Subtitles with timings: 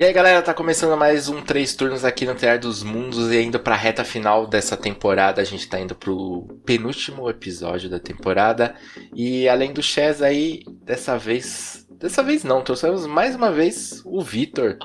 [0.00, 3.42] E aí galera, tá começando mais um Três Turnos aqui no Tear dos Mundos e
[3.42, 8.76] indo pra reta final dessa temporada, a gente tá indo pro penúltimo episódio da temporada.
[9.12, 11.84] E além do Chess aí, dessa vez.
[11.90, 14.78] Dessa vez não, trouxemos mais uma vez o Vitor.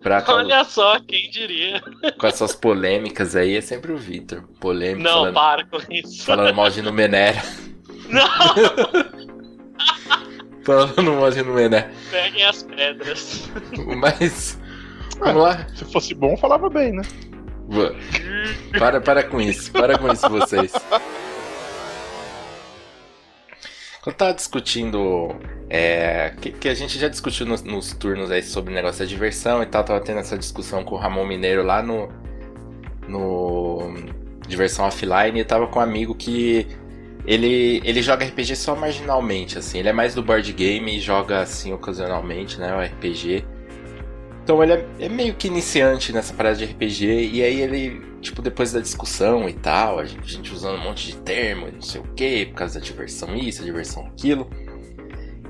[0.00, 1.82] Pra, Olha só, quem diria.
[2.18, 4.42] Com as suas polêmicas aí, é sempre o Vitor.
[4.60, 5.02] Polêmico.
[5.02, 6.24] Não, falando, para com isso.
[6.24, 7.42] Falando mal de Numenera.
[8.08, 9.18] Não!
[10.68, 11.90] falando mal de Numenera.
[12.10, 13.50] Peguem as pedras.
[13.96, 14.58] Mas.
[15.18, 15.66] Vamos lá?
[15.74, 17.02] Se fosse bom, falava bem, né?
[18.78, 19.72] Para, para com isso.
[19.72, 20.72] Para com isso, vocês.
[24.02, 25.34] Quando tava discutindo.
[25.70, 29.04] É, que, que, a gente já discutiu nos, nos, turnos aí sobre o negócio da
[29.06, 29.84] diversão e tal.
[29.84, 32.08] Tava tendo essa discussão com o Ramon Mineiro lá no.
[33.08, 33.94] No.
[34.46, 35.40] Diversão Offline.
[35.40, 36.66] E tava com um amigo que.
[37.28, 39.80] Ele, ele joga RPG só marginalmente, assim.
[39.80, 42.74] Ele é mais do board game e joga assim ocasionalmente, né?
[42.74, 43.44] O RPG.
[44.42, 48.40] Então ele é, é, meio que iniciante nessa parada de RPG, e aí ele, tipo,
[48.40, 51.82] depois da discussão e tal, a gente, a gente usando um monte de termo, não
[51.82, 54.48] sei o que, por causa da diversão isso, diversão aquilo.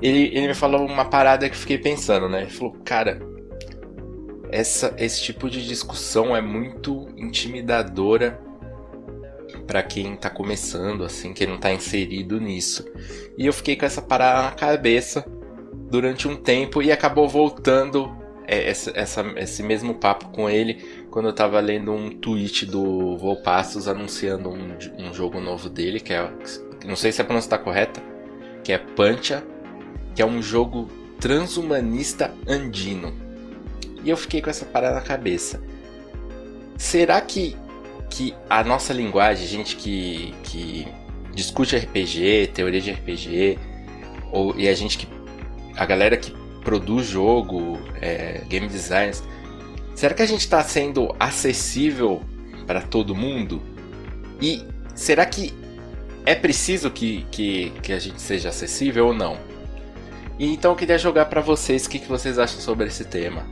[0.01, 2.41] Ele, ele me falou uma parada que eu fiquei pensando, né?
[2.41, 3.21] Ele falou, cara,
[4.51, 8.48] essa, esse tipo de discussão é muito intimidadora
[9.69, 12.91] para quem tá começando, assim, que não tá inserido nisso.
[13.37, 15.23] E eu fiquei com essa parada na cabeça
[15.91, 18.11] durante um tempo e acabou voltando
[18.47, 23.15] é, essa, essa, esse mesmo papo com ele quando eu tava lendo um tweet do
[23.17, 26.27] Volpassos anunciando um, um jogo novo dele, que é.
[26.83, 28.01] Não sei se a pronúncia tá correta,
[28.63, 29.43] que é Pancha,
[30.15, 30.89] que é um jogo
[31.19, 33.13] transhumanista andino.
[34.03, 35.61] E eu fiquei com essa parada na cabeça.
[36.75, 37.55] Será que,
[38.09, 40.87] que a nossa linguagem, gente que, que
[41.33, 43.59] discute RPG, teoria de RPG,
[44.31, 45.07] ou, e a gente que.
[45.75, 49.23] a galera que produz jogo, é, game designers,
[49.95, 52.21] será que a gente está sendo acessível
[52.67, 53.61] para todo mundo?
[54.41, 54.63] E
[54.95, 55.53] será que
[56.25, 59.37] é preciso que, que, que a gente seja acessível ou não?
[60.37, 63.45] E então eu queria jogar para vocês o que, que vocês acham sobre esse tema.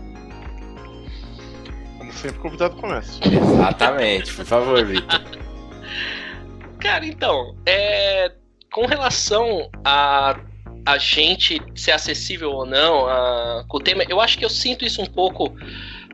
[2.18, 3.20] Sempre, o convidado começa.
[3.26, 5.22] Exatamente, por favor, Vitor.
[6.80, 8.32] Cara, então, é,
[8.72, 10.40] com relação a
[10.88, 14.86] a gente ser acessível ou não a, com o tema, eu acho que eu sinto
[14.86, 15.54] isso um pouco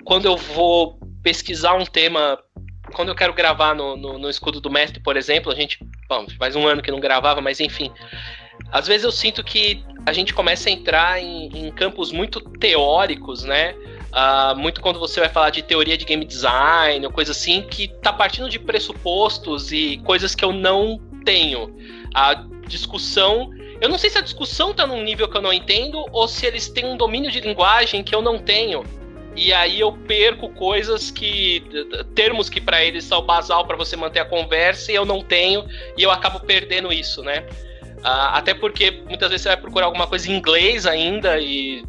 [0.03, 2.39] quando eu vou pesquisar um tema.
[2.93, 5.77] Quando eu quero gravar no, no, no escudo do mestre, por exemplo, a gente.
[6.09, 7.91] Bom, faz um ano que não gravava, mas enfim.
[8.71, 13.43] Às vezes eu sinto que a gente começa a entrar em, em campos muito teóricos,
[13.43, 13.75] né?
[14.13, 17.87] Uh, muito quando você vai falar de teoria de game design ou coisa assim, que
[17.87, 21.75] tá partindo de pressupostos e coisas que eu não tenho.
[22.13, 23.49] A discussão
[23.81, 26.45] eu não sei se a discussão tá num nível que eu não entendo ou se
[26.45, 28.81] eles têm um domínio de linguagem que eu não tenho.
[29.35, 31.63] E aí eu perco coisas que.
[32.15, 35.65] termos que para eles são basal para você manter a conversa e eu não tenho,
[35.97, 37.45] e eu acabo perdendo isso, né?
[37.99, 41.83] Uh, até porque muitas vezes você vai procurar alguma coisa em inglês ainda, e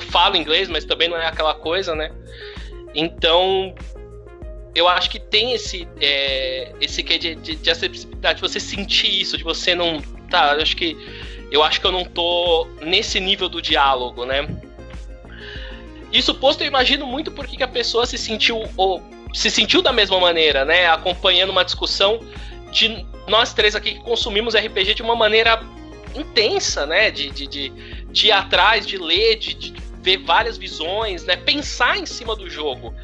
[0.00, 2.10] falo inglês, mas também não é aquela coisa, né?
[2.94, 3.74] Então,
[4.74, 9.20] eu acho que tem esse é, esse que de, de, de acessibilidade, de você sentir
[9.20, 10.00] isso, de você não.
[10.30, 10.96] Tá, eu acho que
[11.50, 14.46] eu acho que eu não tô nesse nível do diálogo, né?
[16.12, 19.02] Isso posto, eu imagino muito porque que a pessoa se sentiu ou
[19.32, 20.86] se sentiu da mesma maneira, né?
[20.86, 22.20] Acompanhando uma discussão
[22.70, 25.62] de nós três aqui que consumimos RPG de uma maneira
[26.14, 27.10] intensa, né?
[27.10, 27.68] De, de, de,
[28.10, 31.34] de ir atrás, de ler, de, de ver várias visões, né?
[31.34, 32.94] Pensar em cima do jogo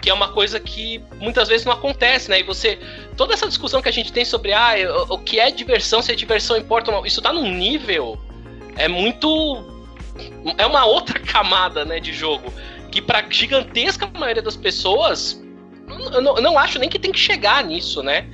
[0.00, 2.40] que é uma coisa que muitas vezes não acontece, né?
[2.40, 2.78] E você.
[3.18, 4.72] Toda essa discussão que a gente tem sobre ah,
[5.10, 8.18] o, o que é diversão, se a diversão importa ou não, isso tá num nível.
[8.76, 9.28] É muito.
[10.56, 12.50] É uma outra camada, né, de jogo.
[12.90, 15.38] Que pra gigantesca maioria das pessoas.
[16.12, 18.26] Eu não, eu não acho nem que tem que chegar nisso, né?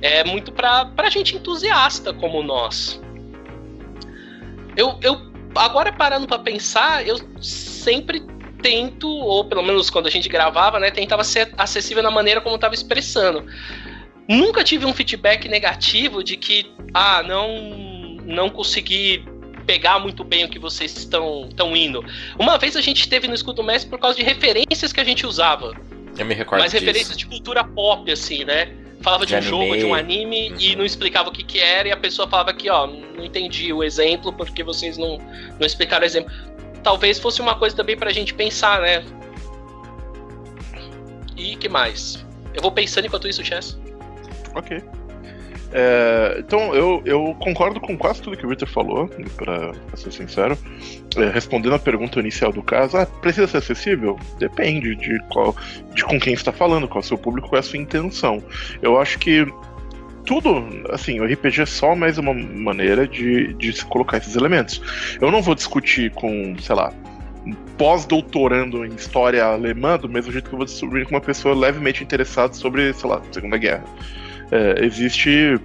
[0.00, 2.98] É muito pra, pra gente entusiasta como nós.
[4.76, 8.22] Eu, eu agora parando para pensar, eu sempre
[8.62, 12.54] tento, ou pelo menos quando a gente gravava, né, tentava ser acessível na maneira como
[12.54, 13.44] estava expressando.
[14.28, 19.24] Nunca tive um feedback negativo de que, ah, não, não consegui
[19.66, 22.04] pegar muito bem o que vocês estão, estão indo.
[22.38, 25.26] Uma vez a gente teve no Escudo Mestre por causa de referências que a gente
[25.26, 25.74] usava.
[26.16, 28.72] Eu me recordo Mas referências de cultura pop, assim, né?
[29.02, 29.66] Falava de, de um anime.
[29.66, 30.56] jogo, de um anime uhum.
[30.60, 33.72] e não explicava o que, que era, e a pessoa falava que, ó, não entendi
[33.72, 35.18] o exemplo porque vocês não,
[35.58, 36.32] não explicaram o exemplo
[36.82, 39.04] talvez fosse uma coisa também pra gente pensar, né?
[41.36, 42.24] E que mais?
[42.54, 43.78] Eu vou pensando enquanto isso, Chess.
[44.54, 44.82] Ok.
[45.72, 50.56] É, então, eu, eu concordo com quase tudo que o Victor falou, pra ser sincero.
[51.16, 54.18] É, respondendo a pergunta inicial do caso, ah, precisa ser acessível?
[54.38, 55.56] Depende de qual,
[55.94, 58.42] de com quem está falando, qual é o seu público, qual é a sua intenção.
[58.82, 59.46] Eu acho que
[60.24, 64.80] tudo, assim, o RPG é só mais uma maneira de, de se colocar esses elementos.
[65.20, 66.92] Eu não vou discutir com, sei lá,
[67.76, 72.02] pós-doutorando em história alemã, do mesmo jeito que eu vou descobrir com uma pessoa levemente
[72.02, 73.84] interessada sobre, sei lá, Segunda Guerra.
[74.52, 75.58] É, existe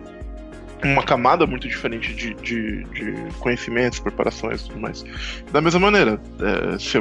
[0.83, 5.03] uma camada muito diferente de, de, de, conhecimentos, preparações e tudo mais.
[5.51, 6.99] Da mesma maneira, é, se,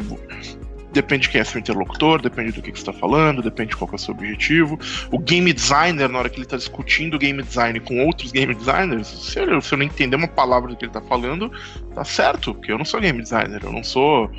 [0.97, 3.77] depende de quem é seu interlocutor, depende do que, que você está falando, depende de
[3.77, 4.79] qual é o seu objetivo.
[5.11, 9.07] O game designer, na hora que ele está discutindo game design com outros game designers,
[9.07, 11.53] se eu, se eu não entender uma palavra do que ele está falando,
[11.95, 14.31] tá certo, porque eu não sou game designer, eu não sou.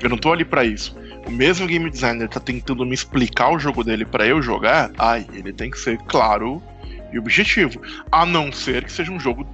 [0.00, 0.96] Eu não tô ali para isso.
[1.26, 5.26] O mesmo game designer tá tentando me explicar o jogo dele para eu jogar, ai,
[5.32, 6.62] ele tem que ser claro
[7.14, 7.80] e objetivo.
[8.10, 9.46] A não ser que seja um jogo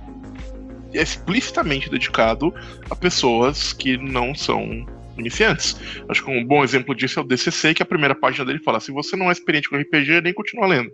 [0.92, 2.52] explicitamente dedicado
[2.90, 4.86] a pessoas que não são
[5.18, 5.76] iniciantes.
[6.08, 8.80] Acho que um bom exemplo disso é o DCC, que a primeira página dele fala:
[8.80, 10.90] se você não é experiente com RPG, nem continua lendo.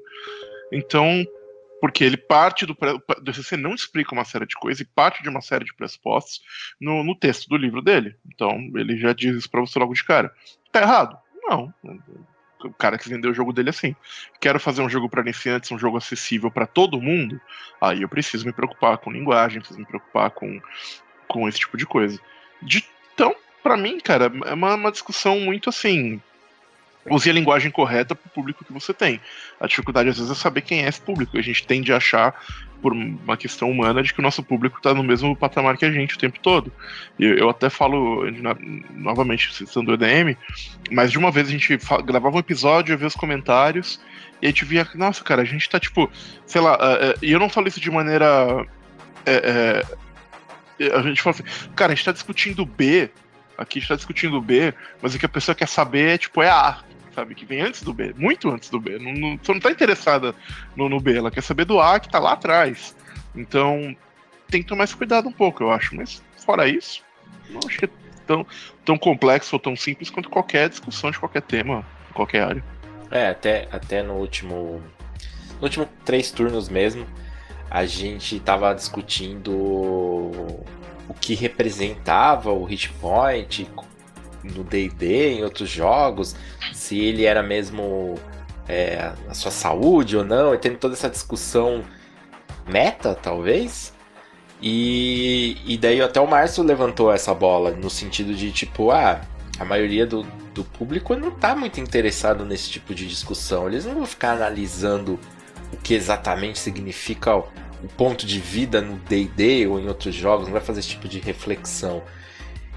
[0.73, 1.25] Então,
[1.81, 2.73] porque ele parte do.
[2.73, 6.43] O DCC não explica uma série de coisas e parte de uma série de pressupostos
[6.81, 8.17] no, no texto do livro dele.
[8.27, 10.33] Então, ele já diz isso pra você logo de cara.
[10.73, 11.17] Tá errado?
[11.45, 11.73] Não.
[12.67, 13.95] O cara que vendeu o jogo dele assim.
[14.41, 17.41] Quero fazer um jogo para iniciantes, um jogo acessível para todo mundo.
[17.81, 20.61] Aí eu preciso me preocupar com linguagem, preciso me preocupar com,
[21.29, 22.19] com esse tipo de coisa.
[22.63, 22.85] De,
[23.15, 26.21] então, para mim, cara, é uma, uma discussão muito assim.
[27.09, 29.21] Use a linguagem correta para o público que você tem.
[29.61, 31.39] A dificuldade, às vezes, é saber quem é esse público.
[31.39, 32.35] A gente tende a achar,
[32.81, 35.90] por uma questão humana, de que o nosso público está no mesmo patamar que a
[35.90, 36.73] gente o tempo todo.
[37.19, 38.25] E eu até falo,
[38.90, 40.37] novamente, citando o EDM,
[40.90, 44.00] mas de uma vez a gente gravava um episódio, via os comentários,
[44.40, 46.11] e a gente via, nossa, cara, a gente tá tipo,
[46.46, 48.62] sei lá, uh, uh, e eu não falo isso de maneira.
[48.62, 49.96] Uh,
[50.94, 53.11] a gente fala assim, cara, a gente tá discutindo B
[53.56, 56.50] Aqui está discutindo o B, mas o que a pessoa quer saber é, tipo, é
[56.50, 56.79] a A,
[57.17, 57.35] sabe?
[57.35, 58.99] Que vem antes do B, muito antes do B.
[58.99, 60.35] Não, não, você não está interessada
[60.77, 62.95] no, no, B, ela quer saber do A que está lá atrás.
[63.35, 63.97] Então,
[64.49, 65.97] tem que tomar esse cuidado um pouco, eu acho.
[65.97, 67.03] Mas, fora isso,
[67.49, 67.91] não acho que é
[68.27, 68.47] tão,
[68.85, 72.65] tão complexo ou tão simples quanto qualquer discussão de qualquer tema, em qualquer área.
[73.11, 74.83] É, até, até no último.
[75.57, 77.07] No último três turnos mesmo,
[77.71, 83.67] a gente estava discutindo o que representava o hit point
[84.46, 86.34] no D&D, em outros jogos,
[86.72, 88.14] se ele era mesmo
[88.69, 91.84] é, a sua saúde ou não, e tendo toda essa discussão
[92.66, 93.94] meta, talvez.
[94.60, 99.20] E, e daí até o Márcio levantou essa bola, no sentido de tipo, ah,
[99.58, 100.22] a maioria do,
[100.54, 103.69] do público não está muito interessado nesse tipo de discussão.
[103.69, 105.19] Eles não vão ficar analisando
[105.72, 110.52] o que exatamente significa o ponto de vida no D&D ou em outros jogos, não
[110.52, 112.02] vai fazer esse tipo de reflexão.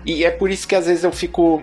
[0.06, 1.62] E é por isso que às vezes eu fico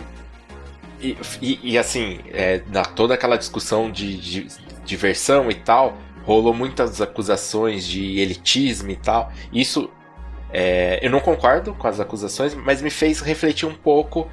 [1.00, 4.46] e, e, e assim, é, na toda aquela discussão de, de
[4.84, 9.32] diversão e tal, rolou muitas acusações de elitismo e tal.
[9.52, 9.90] Isso
[10.52, 14.30] é, eu não concordo com as acusações, mas me fez refletir um pouco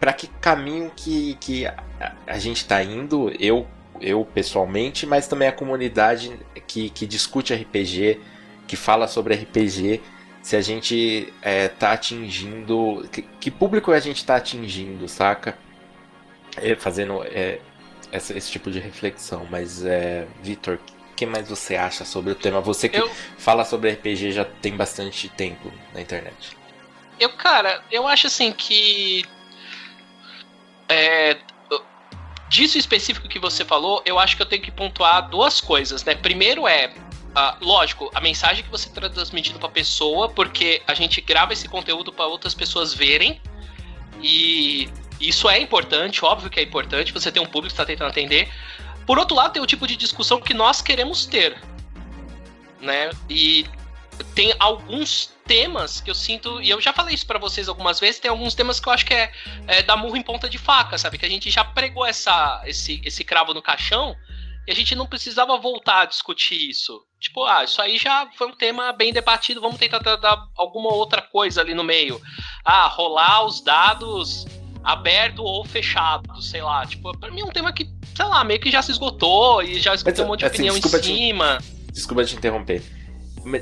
[0.00, 1.76] para que caminho que, que a,
[2.26, 3.32] a gente está indo.
[3.38, 3.66] Eu
[4.00, 6.36] eu pessoalmente, mas também a comunidade
[6.66, 8.18] que, que discute RPG,
[8.66, 10.00] que fala sobre RPG,
[10.42, 13.08] se a gente é, tá atingindo.
[13.12, 15.56] Que, que, público a gente tá atingindo, saca?
[16.56, 17.60] É, fazendo é,
[18.10, 19.46] essa, esse tipo de reflexão.
[19.48, 20.78] Mas, é, Vitor,
[21.10, 22.60] o que mais você acha sobre o tema?
[22.60, 23.08] Você que eu...
[23.38, 26.56] fala sobre RPG já tem bastante tempo na internet.
[27.20, 29.24] Eu, cara, eu acho assim que.
[30.88, 31.38] É,
[32.52, 36.14] disso específico que você falou, eu acho que eu tenho que pontuar duas coisas, né?
[36.14, 36.92] Primeiro é,
[37.36, 41.52] uh, lógico, a mensagem que você está transmitindo para a pessoa, porque a gente grava
[41.52, 43.40] esse conteúdo para outras pessoas verem
[44.22, 44.88] e
[45.20, 47.12] isso é importante, óbvio que é importante.
[47.12, 48.52] Você tem um público que está tentando atender.
[49.06, 51.60] Por outro lado, tem o tipo de discussão que nós queremos ter,
[52.80, 53.10] né?
[53.28, 53.66] E
[54.34, 58.20] tem alguns temas que eu sinto, e eu já falei isso para vocês algumas vezes,
[58.20, 59.32] tem alguns temas que eu acho que é,
[59.66, 61.18] é dar murro em ponta de faca, sabe?
[61.18, 64.16] Que a gente já pregou essa, esse, esse cravo no caixão
[64.66, 67.02] e a gente não precisava voltar a discutir isso.
[67.18, 71.22] Tipo, ah, isso aí já foi um tema bem debatido, vamos tentar dar alguma outra
[71.22, 72.20] coisa ali no meio.
[72.64, 74.46] Ah, rolar os dados
[74.82, 76.84] aberto ou fechado, sei lá.
[76.86, 79.78] Tipo, pra mim é um tema que, sei lá, meio que já se esgotou e
[79.78, 81.58] já escutou um monte de assim, opinião em cima.
[81.60, 82.82] Te, desculpa te interromper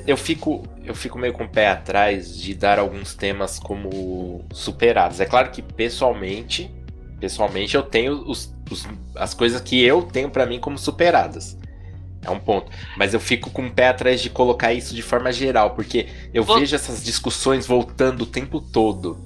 [0.07, 5.21] eu fico, eu fico meio com o pé atrás de dar alguns temas como superados.
[5.21, 6.71] É claro que pessoalmente,
[7.19, 8.87] pessoalmente eu tenho os, os,
[9.17, 11.59] as coisas que eu tenho para mim como superadas.
[12.23, 12.71] É um ponto.
[12.97, 16.45] Mas eu fico com o pé atrás de colocar isso de forma geral, porque eu
[16.45, 16.59] Vou...
[16.59, 19.19] vejo essas discussões voltando o tempo todo.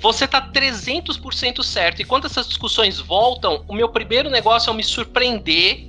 [0.00, 2.00] Você tá 300% certo.
[2.00, 5.88] E quando essas discussões voltam, o meu primeiro negócio é me surpreender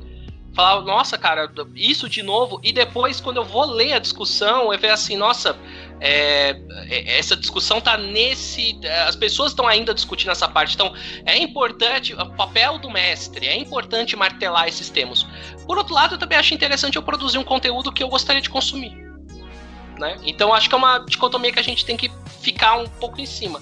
[0.54, 2.60] falar, nossa, cara, isso de novo.
[2.64, 5.56] E depois, quando eu vou ler a discussão, eu ver assim, nossa,
[6.00, 6.56] é,
[6.88, 8.80] é, essa discussão tá nesse.
[9.08, 10.76] As pessoas estão ainda discutindo essa parte.
[10.76, 10.94] Então,
[11.26, 15.28] é importante, o papel do mestre, é importante martelar esses termos.
[15.66, 18.50] Por outro lado, eu também acho interessante eu produzir um conteúdo que eu gostaria de
[18.50, 18.96] consumir.
[19.98, 20.18] Né?
[20.24, 22.10] Então, acho que é uma dicotomia que a gente tem que
[22.42, 23.62] ficar um pouco em cima.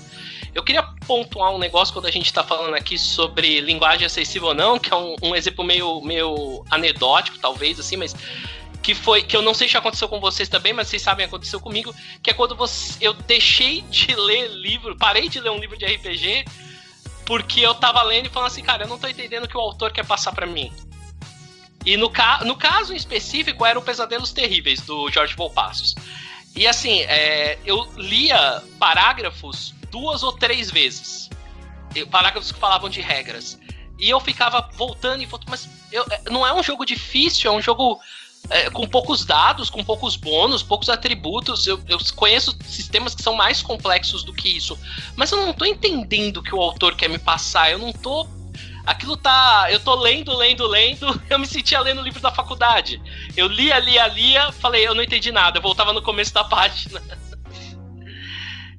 [0.53, 4.53] Eu queria pontuar um negócio quando a gente está falando aqui sobre linguagem acessível ou
[4.56, 8.15] não, que é um, um, exemplo meio, meio anedótico, talvez, assim, mas
[8.81, 11.60] que foi que eu não sei se aconteceu com vocês também, mas vocês sabem aconteceu
[11.60, 15.77] comigo, que é quando você, eu deixei de ler livro, parei de ler um livro
[15.77, 16.46] de RPG
[17.25, 19.60] porque eu tava lendo e falando assim, cara, eu não tô entendendo o que o
[19.60, 20.72] autor quer passar para mim.
[21.86, 25.93] E no, ca no caso em específico era o Pesadelos Terríveis do Jorge Volpassos.
[26.55, 31.29] E assim, é, eu lia parágrafos duas ou três vezes.
[32.10, 33.60] Parágrafos que falavam de regras.
[34.00, 37.53] E eu ficava voltando e voltando, mas eu, é, não é um jogo difícil, é
[37.53, 38.00] um jogo
[38.50, 41.68] é, com poucos dados, com poucos bônus, poucos atributos.
[41.68, 44.77] Eu, eu, conheço sistemas que são mais complexos do que isso.
[45.16, 47.72] Mas eu não tô entendendo o que o autor quer me passar.
[47.72, 48.27] Eu não tô.
[48.86, 49.68] Aquilo tá.
[49.70, 51.22] Eu tô lendo, lendo, lendo.
[51.30, 53.01] Eu me sentia lendo o livro da faculdade.
[53.36, 55.58] Eu lia, lia, lia, falei, eu não entendi nada.
[55.58, 57.01] Eu voltava no começo da página.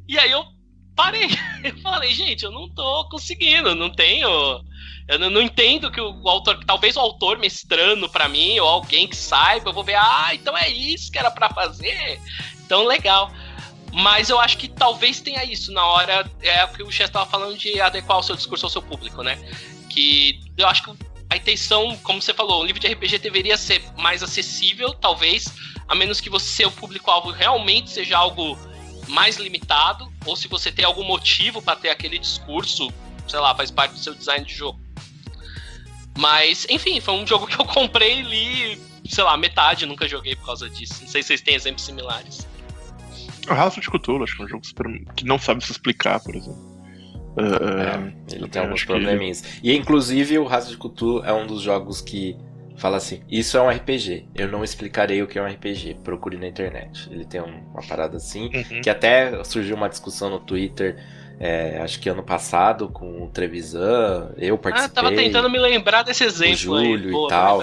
[0.09, 0.45] E aí eu
[0.97, 1.29] parei.
[1.63, 4.65] Eu falei, gente, eu não tô conseguindo, não tenho.
[5.09, 9.09] Eu não, entendo que o, o, autor, talvez o autor mestrando para mim, ou alguém
[9.09, 12.21] que saiba, eu vou ver, ah, então é isso que era para fazer.
[12.65, 13.33] Então, legal.
[13.91, 17.25] Mas eu acho que talvez tenha isso na hora, é o que o Chess estava
[17.25, 19.37] falando de adequar o seu discurso ao seu público, né?
[19.89, 20.91] Que eu acho que
[21.31, 25.47] a intenção, como você falou, o livro de RPG deveria ser mais acessível, talvez,
[25.89, 28.59] a menos que você, o público-alvo realmente seja algo
[29.09, 32.93] mais limitado, ou se você tem algum motivo para ter aquele discurso,
[33.27, 34.79] sei lá, faz parte do seu design de jogo.
[36.19, 40.35] Mas, enfim, foi um jogo que eu comprei e li, sei lá, metade, nunca joguei
[40.35, 41.03] por causa disso.
[41.03, 42.47] Não sei se vocês têm exemplos similares.
[43.49, 44.87] O Rastro de Cthulhu, acho que é um jogo super...
[45.15, 46.69] que não sabe se explicar, por exemplo.
[47.39, 49.41] Uh, é, ele tem alguns probleminhas.
[49.41, 49.71] Que...
[49.71, 52.37] E inclusive o Rastro de Cthulhu é um dos jogos que
[52.77, 54.29] fala assim: Isso é um RPG.
[54.35, 55.99] Eu não explicarei o que é um RPG.
[56.03, 57.09] Procure na internet.
[57.13, 58.51] Ele tem uma parada assim.
[58.53, 58.81] Uhum.
[58.81, 60.99] Que até surgiu uma discussão no Twitter.
[61.41, 64.93] É, acho que ano passado com o Trevisan, eu participei.
[64.99, 66.57] Ah, tava tentando me lembrar desse exemplo.
[66.57, 67.63] Júlio e tal.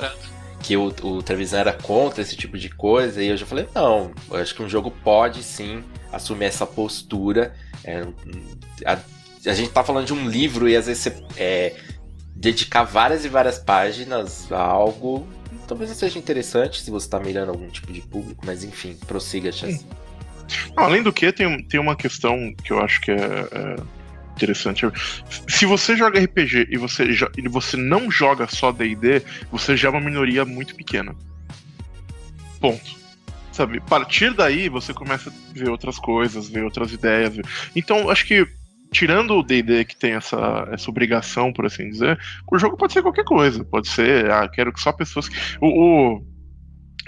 [0.62, 3.22] Que o, o Trevisan era contra esse tipo de coisa.
[3.22, 7.54] E eu já falei: não, eu acho que um jogo pode sim assumir essa postura.
[7.84, 8.08] É,
[8.86, 8.98] a,
[9.46, 11.76] a gente tá falando de um livro e às vezes você é,
[12.34, 15.28] dedicar várias e várias páginas a algo
[15.68, 19.52] talvez não seja interessante se você está mirando algum tipo de público, mas enfim, prossiga,
[19.52, 19.86] Chess.
[20.76, 23.76] Além do que, tem, tem uma questão que eu acho que é, é
[24.36, 24.86] interessante.
[25.48, 27.06] Se você joga RPG e você,
[27.38, 31.16] e você não joga só DD, você já é uma minoria muito pequena.
[32.60, 33.06] Ponto.
[33.52, 33.78] Sabe?
[33.78, 37.34] A partir daí você começa a ver outras coisas, ver outras ideias.
[37.74, 38.46] Então, acho que
[38.92, 42.20] tirando o D&D que tem essa, essa obrigação, por assim dizer,
[42.52, 43.64] o jogo pode ser qualquer coisa.
[43.64, 45.30] Pode ser, ah, quero que só pessoas...
[45.62, 45.68] O,
[46.18, 46.35] o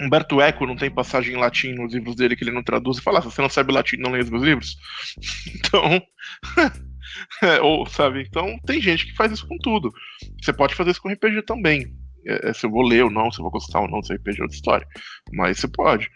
[0.00, 3.02] Humberto Eco não tem passagem em latim nos livros dele que ele não traduz e
[3.02, 4.76] fala, ah, se você não sabe latim, não lê os meus livros.
[5.54, 6.02] Então...
[7.42, 8.22] é, ou, sabe?
[8.22, 9.90] Então tem gente que faz isso com tudo.
[10.42, 11.86] Você pode fazer isso com RPG também.
[12.26, 14.14] É, é, se eu vou ler ou não, se eu vou gostar ou não desse
[14.14, 14.86] RPG é outra história.
[15.32, 16.08] Mas você pode.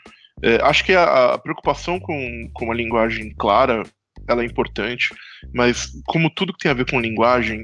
[0.43, 3.83] É, acho que a, a, preocupação com, com uma linguagem clara
[4.29, 5.09] ela é importante,
[5.53, 7.63] mas como tudo que tem a ver com linguagem,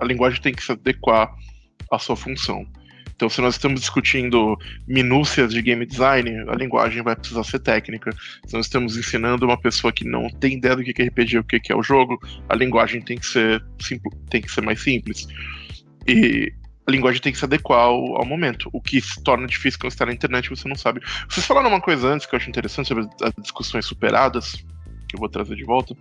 [0.00, 1.32] a linguagem tem que se adequar
[1.90, 2.66] à sua função.
[3.16, 8.14] Então, se nós estamos discutindo minúcias de game design, a linguagem vai precisar ser técnica.
[8.46, 11.44] Se nós estamos ensinando uma pessoa que não tem ideia do que é RPG, o
[11.44, 13.64] que é o jogo, a linguagem tem que ser,
[14.28, 15.26] tem que ser mais simples.
[16.06, 16.52] E
[16.86, 19.92] a linguagem tem que se adequar ao, ao, momento, o que se torna difícil quando
[19.92, 21.00] está na internet você não sabe.
[21.28, 24.52] Vocês falaram uma coisa antes que eu acho interessante sobre as discussões superadas
[25.08, 25.96] que eu vou trazer de volta.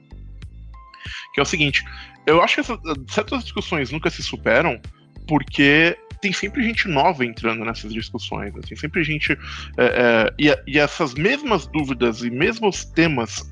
[1.33, 1.83] Que é o seguinte,
[2.27, 2.79] eu acho que essa,
[3.09, 4.79] certas discussões nunca se superam
[5.27, 9.33] porque tem sempre gente nova entrando nessas discussões, tem sempre gente.
[9.77, 13.47] É, é, e, e, essas mesmas dúvidas e mesmos temas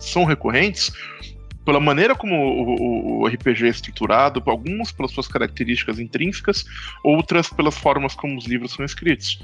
[0.00, 0.92] são recorrentes
[1.64, 6.64] pela maneira como o, o, o RPG é estruturado, alguns pelas suas características intrínsecas,
[7.04, 9.38] outras pelas formas como os livros são escritos.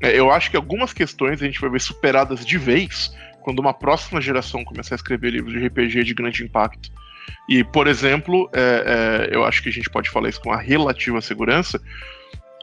[0.00, 3.74] É, eu acho que algumas questões a gente vai ver superadas de vez quando uma
[3.74, 6.90] próxima geração começar a escrever livros de RPG de grande impacto.
[7.48, 10.56] E, por exemplo, é, é, eu acho que a gente pode falar isso com a
[10.56, 11.80] relativa segurança.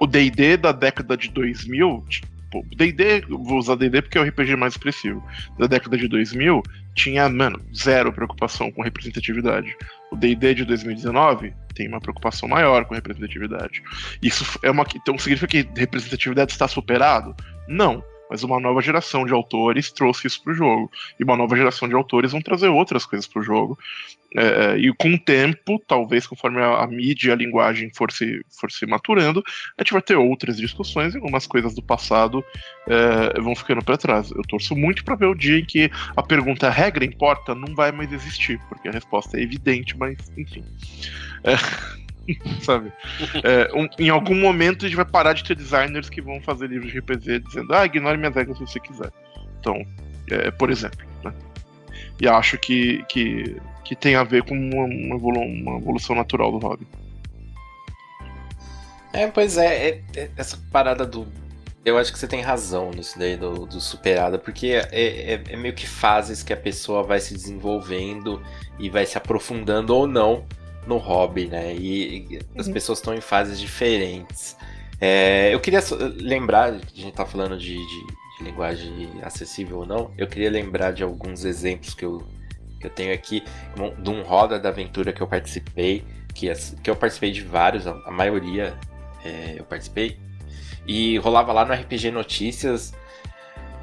[0.01, 4.55] o D&D da década de 2000, tipo, D&D, vou usar D&D porque é o RPG
[4.55, 5.23] mais expressivo,
[5.57, 6.61] da década de 2000,
[6.95, 9.75] tinha, mano, zero preocupação com representatividade.
[10.11, 13.81] O D&D de 2019 tem uma preocupação maior com representatividade.
[14.21, 17.35] Isso é uma então significa que representatividade está superado?
[17.67, 20.91] Não mas uma nova geração de autores trouxe isso para o jogo.
[21.19, 23.77] E uma nova geração de autores vão trazer outras coisas para o jogo.
[24.35, 24.41] É,
[24.73, 28.43] é, e com o tempo, talvez conforme a, a, mídia e a linguagem for se,
[28.59, 29.43] for se maturando,
[29.77, 32.43] a gente vai ter outras discussões e algumas coisas do passado
[32.87, 34.31] é, vão ficando para trás.
[34.31, 37.91] Eu torço muito para ver o dia em que a pergunta regra importa não vai
[37.91, 40.65] mais existir, porque a resposta é evidente, mas enfim.
[41.43, 42.02] É.
[42.61, 42.91] sabe?
[43.43, 46.67] É, um, em algum momento a gente vai parar de ter designers que vão fazer
[46.67, 49.11] livros de RPG dizendo, ah, ignore minhas regras se você quiser.
[49.59, 49.85] Então,
[50.29, 51.33] é, por exemplo, né?
[52.19, 56.59] E acho que, que, que tem a ver com uma, uma, uma evolução natural do
[56.59, 56.87] hobby.
[59.11, 61.27] É, pois é, é, é, essa parada do.
[61.85, 65.57] Eu acho que você tem razão nisso daí do, do superada, porque é, é, é
[65.57, 68.41] meio que fases que a pessoa vai se desenvolvendo
[68.79, 70.45] e vai se aprofundando ou não
[70.87, 71.73] no hobby, né?
[71.73, 72.73] E, e as uhum.
[72.73, 74.55] pessoas estão em fases diferentes.
[74.99, 75.81] É, eu queria
[76.17, 80.91] lembrar, a gente tá falando de, de, de, linguagem acessível ou não, eu queria lembrar
[80.91, 82.25] de alguns exemplos que eu,
[82.79, 83.43] que eu tenho aqui,
[84.01, 88.11] de um Roda da Aventura que eu participei, que, que eu participei de vários, a,
[88.11, 88.77] maioria
[89.25, 90.17] é, eu participei,
[90.87, 92.93] e rolava lá no RPG Notícias,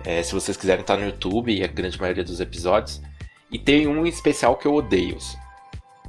[0.04, 3.02] é, se vocês quiserem estar tá no YouTube, a grande maioria dos episódios,
[3.50, 5.18] e tem um especial que eu odeio,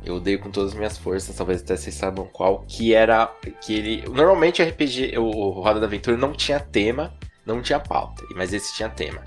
[0.05, 3.27] eu odeio com todas as minhas forças, talvez até vocês saibam qual, que era
[3.61, 7.13] que ele, normalmente RPG, o Roda da Aventura não tinha tema,
[7.45, 9.23] não tinha pauta, mas esse tinha tema,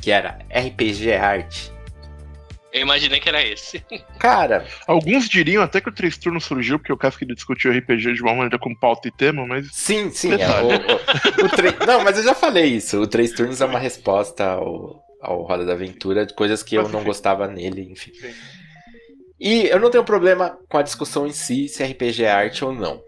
[0.00, 1.72] que era RPG arte.
[2.72, 3.84] Eu imaginei que era esse.
[4.18, 7.70] Cara, alguns diriam até que o Três Turnos surgiu porque o caso que ele discutiu
[7.70, 11.86] RPG de uma maneira com pauta e tema, mas Sim, sim, é, o, o, o
[11.86, 13.00] Não, mas eu já falei isso.
[13.00, 16.86] O Três Turnos é uma resposta ao, ao Roda da Aventura de coisas que mas,
[16.86, 17.08] eu não enfim.
[17.08, 18.12] gostava nele, enfim.
[18.12, 18.34] Sim.
[19.38, 22.72] E eu não tenho problema com a discussão em si, se RPG é arte ou
[22.72, 23.02] não.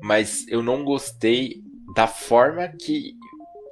[0.00, 1.62] Mas eu não gostei
[1.94, 3.14] da forma que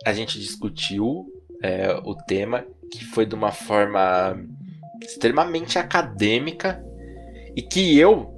[0.05, 1.27] a gente discutiu
[1.63, 4.39] é, o tema, que foi de uma forma
[5.03, 6.83] extremamente acadêmica
[7.55, 8.35] e que eu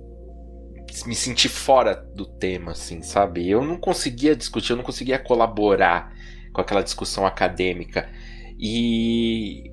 [1.07, 3.49] me senti fora do tema, assim, sabe?
[3.49, 6.13] Eu não conseguia discutir, eu não conseguia colaborar
[6.53, 8.09] com aquela discussão acadêmica.
[8.59, 9.71] E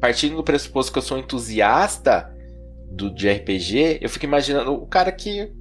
[0.00, 2.32] partindo do pressuposto que eu sou entusiasta,
[2.90, 5.52] do, de RPG, eu fico imaginando o cara que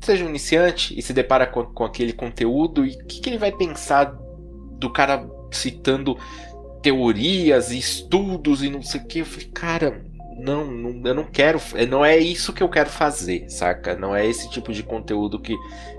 [0.00, 3.38] seja um iniciante e se depara com, com aquele conteúdo e o que, que ele
[3.38, 4.16] vai pensar
[4.78, 6.16] do cara citando
[6.82, 9.18] teorias e estudos e não sei o que.
[9.20, 10.04] Eu falei, cara,
[10.38, 11.60] não, não, eu não quero.
[11.88, 13.96] Não é isso que eu quero fazer, saca?
[13.96, 15.56] Não é esse tipo de conteúdo que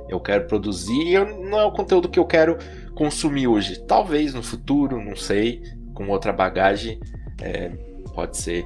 [0.07, 2.57] eu quero produzir e eu, não é o conteúdo que eu quero
[2.95, 3.79] consumir hoje.
[3.85, 5.61] Talvez no futuro, não sei,
[5.93, 6.99] com outra bagagem,
[7.41, 7.69] é,
[8.13, 8.65] pode ser.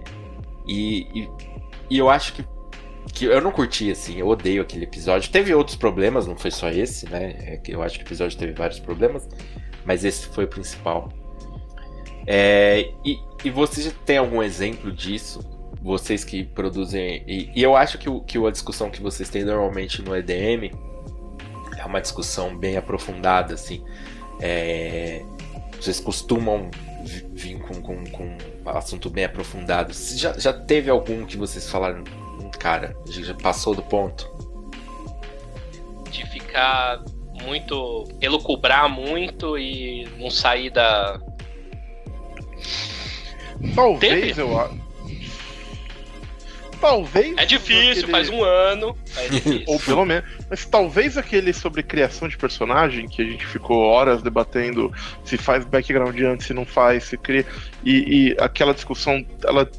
[0.67, 1.29] E, e
[1.89, 2.45] e eu acho que,
[3.13, 5.31] que eu não curti, assim, eu odeio aquele episódio.
[5.31, 7.35] Teve outros problemas, não foi só esse, né?
[7.39, 9.27] É eu acho que o episódio teve vários problemas,
[9.85, 11.09] mas esse foi o principal.
[12.25, 15.41] É, e, e você já tem algum exemplo disso?
[15.81, 17.23] Vocês que produzem.
[17.27, 20.71] E, e, eu acho que, que a discussão que vocês têm normalmente no EDM
[21.77, 23.83] é uma discussão bem aprofundada, assim.
[24.39, 25.21] É,
[25.75, 26.71] vocês costumam
[27.33, 28.37] vir com, com, com
[28.69, 29.93] assunto bem aprofundado.
[29.93, 32.03] Já, já teve algum que vocês falaram,
[32.39, 34.31] hum, cara, já passou do ponto?
[36.09, 37.03] De ficar
[37.43, 38.07] muito.
[38.21, 41.19] elucubrar muito e não sair da.
[43.75, 44.41] Talvez teve?
[44.41, 44.82] eu
[46.83, 47.37] talvez.
[47.37, 48.11] É difícil, aquele...
[48.11, 48.97] faz um ano.
[49.15, 49.63] É difícil.
[49.67, 50.25] Ou pelo menos.
[50.49, 54.91] Mas talvez aquele sobre criação de personagem, que a gente ficou horas debatendo
[55.23, 57.45] se faz background antes, se não faz, se cria.
[57.85, 59.69] E, e aquela discussão, ela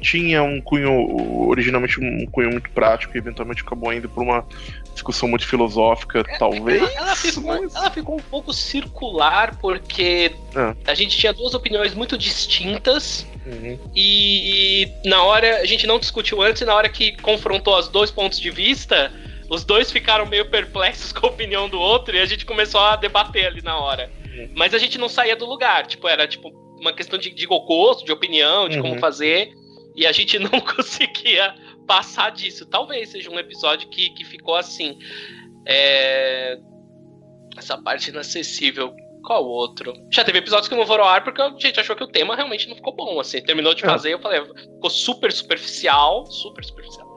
[0.00, 4.44] tinha um cunho, originalmente um cunho muito prático, e eventualmente acabou indo por uma
[4.92, 6.82] discussão muito filosófica, é, talvez.
[6.82, 7.74] Ela, ela, ficou, mas...
[7.74, 10.90] ela, ficou, um pouco circular, porque é.
[10.90, 13.26] a gente tinha duas opiniões muito distintas.
[13.46, 13.78] Uhum.
[13.94, 17.88] E, e, na hora, a gente não discutiu antes, e na hora que confrontou os
[17.88, 19.12] dois pontos de vista,
[19.48, 22.96] os dois ficaram meio perplexos com a opinião do outro e a gente começou a
[22.96, 24.10] debater ali na hora.
[24.34, 24.50] Uhum.
[24.54, 26.48] Mas a gente não saía do lugar, tipo, era tipo
[26.80, 28.82] uma questão de, de gosto, de opinião, de uhum.
[28.82, 29.52] como fazer.
[29.94, 31.54] E a gente não conseguia
[31.86, 32.66] passar disso.
[32.66, 34.98] Talvez seja um episódio que, que ficou assim.
[35.66, 36.58] É...
[37.56, 38.94] Essa parte inacessível.
[39.24, 39.94] Qual outro?
[40.10, 42.34] Já teve episódios que não foram ao ar porque a gente achou que o tema
[42.34, 43.20] realmente não ficou bom.
[43.20, 43.86] Assim, terminou de é.
[43.86, 46.26] fazer, eu falei, ficou super superficial.
[46.26, 47.16] Super superficial.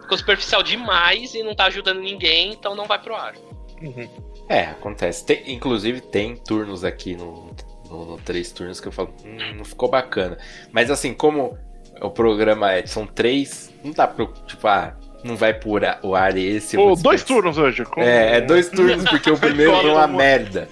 [0.00, 3.34] Ficou superficial demais e não tá ajudando ninguém, então não vai pro ar.
[3.80, 4.08] Uhum.
[4.48, 5.24] É, acontece.
[5.24, 7.54] Tem, inclusive tem turnos aqui no,
[7.88, 10.38] no, no, três turnos que eu falo, hum, não ficou bacana.
[10.72, 11.56] Mas assim, como
[12.00, 16.36] o programa é, são três, não dá pra, tipo, ah, não vai por o ar
[16.36, 16.76] esse.
[16.76, 17.84] Pô, dois turnos hoje.
[17.84, 18.06] Como...
[18.06, 20.68] É, é dois turnos porque o primeiro foi uma merda.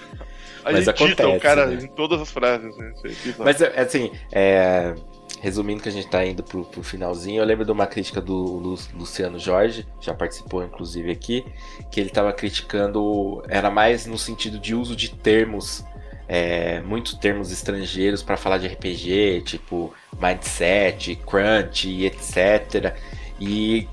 [0.67, 1.37] A Mas acontece.
[1.37, 1.85] O cara né?
[1.85, 2.93] em todas as frases, né?
[3.39, 4.97] Mas assim, é,
[5.41, 8.35] resumindo que a gente tá indo pro, pro finalzinho, eu lembro de uma crítica do
[8.35, 11.45] Lu, Luciano Jorge, já participou inclusive aqui,
[11.89, 15.85] que ele tava criticando, era mais no sentido de uso de termos,
[16.27, 22.97] é, muitos termos estrangeiros para falar de RPG, tipo mindset, crunch e etc.
[23.39, 23.89] E,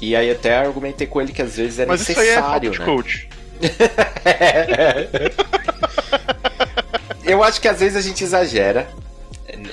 [0.00, 2.86] e aí até argumentei com ele que às vezes é Mas necessário, isso aí é
[2.86, 2.96] né?
[2.96, 3.27] coach.
[7.24, 8.88] eu acho que às vezes a gente exagera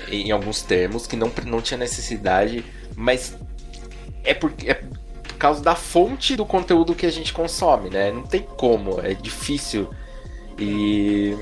[0.09, 3.35] em alguns termos que não, não tinha necessidade, mas
[4.23, 8.11] é porque é por causa da fonte do conteúdo que a gente consome, né?
[8.11, 9.89] Não tem como, é difícil.
[10.57, 11.37] E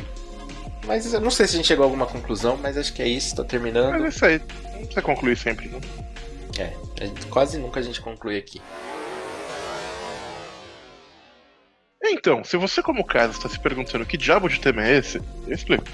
[0.85, 3.07] mas eu não sei se a gente chegou a alguma conclusão, mas acho que é
[3.07, 3.91] isso, tá terminando.
[3.91, 5.79] Mas é isso aí, não precisa concluir sempre, não.
[6.59, 6.73] É,
[7.29, 8.61] quase nunca a gente conclui aqui.
[12.03, 15.53] Então, se você como casa está se perguntando que diabo de tema é esse, eu
[15.53, 15.85] explico.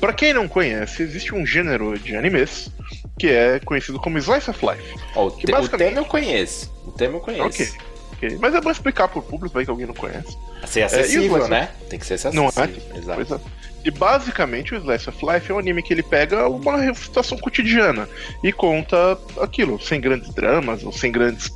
[0.00, 2.70] Para quem não conhece, existe um gênero de animes
[3.18, 4.94] que é conhecido como Slice of Life.
[5.14, 5.86] Oh, que te, basicamente...
[5.86, 6.72] O tema eu conheço.
[6.84, 7.46] O tema eu conheço.
[7.46, 7.68] Ok.
[8.12, 8.38] okay.
[8.38, 10.36] Mas é bom explicar pro público aí que alguém não conhece.
[10.66, 11.70] Ser acessível, é, né?
[11.88, 12.42] Tem que ser acessível.
[12.42, 12.98] Não é?
[12.98, 13.34] Exato.
[13.34, 13.66] É.
[13.86, 18.08] E basicamente o Slice of Life é um anime que ele pega uma situação cotidiana
[18.42, 21.48] e conta aquilo, sem grandes dramas ou sem grandes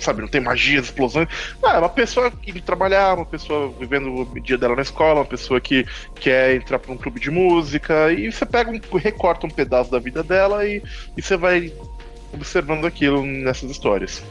[0.00, 1.28] sabe, não tem magias, explosões.
[1.62, 5.26] Ah, é uma pessoa que trabalhar, uma pessoa vivendo o dia dela na escola, uma
[5.26, 9.50] pessoa que quer entrar para um clube de música, e você pega um, recorta um
[9.50, 10.82] pedaço da vida dela e,
[11.16, 11.72] e você vai
[12.32, 14.22] observando aquilo nessas histórias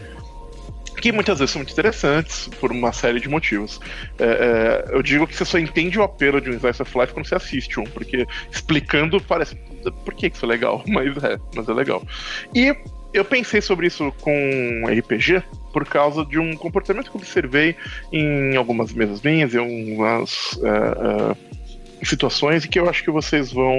[0.99, 3.79] que muitas vezes são muito interessantes por uma série de motivos.
[4.17, 4.25] É,
[4.91, 7.25] é, eu digo que você só entende o apelo de um Slice of Life quando
[7.25, 9.55] você assiste um, porque explicando parece.
[10.03, 10.83] Por que isso é legal?
[10.87, 12.03] Mas é, mas é legal.
[12.53, 12.75] E
[13.13, 15.43] eu pensei sobre isso com RPG
[15.73, 17.75] por causa de um comportamento que observei
[18.11, 23.51] em algumas mesas minhas, em algumas uh, uh, situações, e que eu acho que vocês
[23.51, 23.75] vão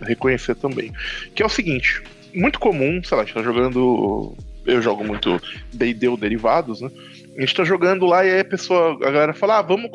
[0.00, 0.92] reconhecer também.
[1.34, 2.02] Que é o seguinte:
[2.34, 4.36] muito comum, sei lá, a gente tá jogando.
[4.64, 5.40] Eu jogo muito
[5.72, 6.88] DD ou derivados, né?
[7.36, 9.90] A gente tá jogando lá e aí a pessoa, a galera fala, ah, vamos.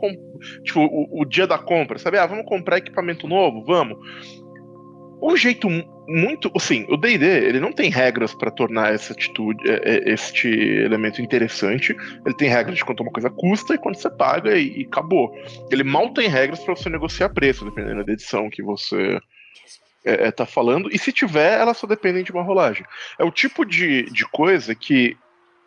[0.64, 2.18] Tipo, o, o dia da compra, sabe?
[2.18, 3.64] Ah, vamos comprar equipamento novo?
[3.64, 3.98] Vamos.
[5.22, 5.68] Um jeito
[6.08, 10.48] muito, assim, o D&D ele não tem regras para tornar essa atitude, é, é, este
[10.48, 11.96] elemento interessante.
[12.26, 15.36] Ele tem regras de quanto uma coisa custa e quanto você paga e, e acabou.
[15.72, 19.20] Ele mal tem regras para você negociar preço, dependendo da edição que você
[20.06, 20.90] é, é, tá falando.
[20.92, 22.86] E se tiver, elas só dependem de uma rolagem.
[23.20, 25.18] É o tipo de, de coisa que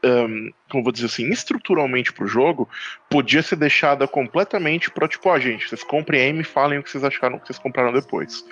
[0.04, 2.68] um, como vou dizer assim, estruturalmente pro jogo,
[3.08, 6.82] podia ser deixada completamente para tipo, ó, oh, gente, vocês comprem e me falem o
[6.82, 8.44] que vocês acharam que vocês compraram depois.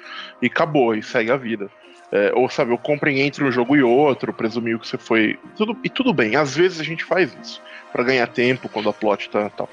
[0.42, 1.70] E acabou, e segue a vida.
[2.10, 5.38] É, ou sabe, ou comprem entre um jogo e outro, presumiu que você foi.
[5.56, 8.92] Tudo, e tudo bem, às vezes a gente faz isso, para ganhar tempo quando a
[8.94, 9.68] plot tá tal.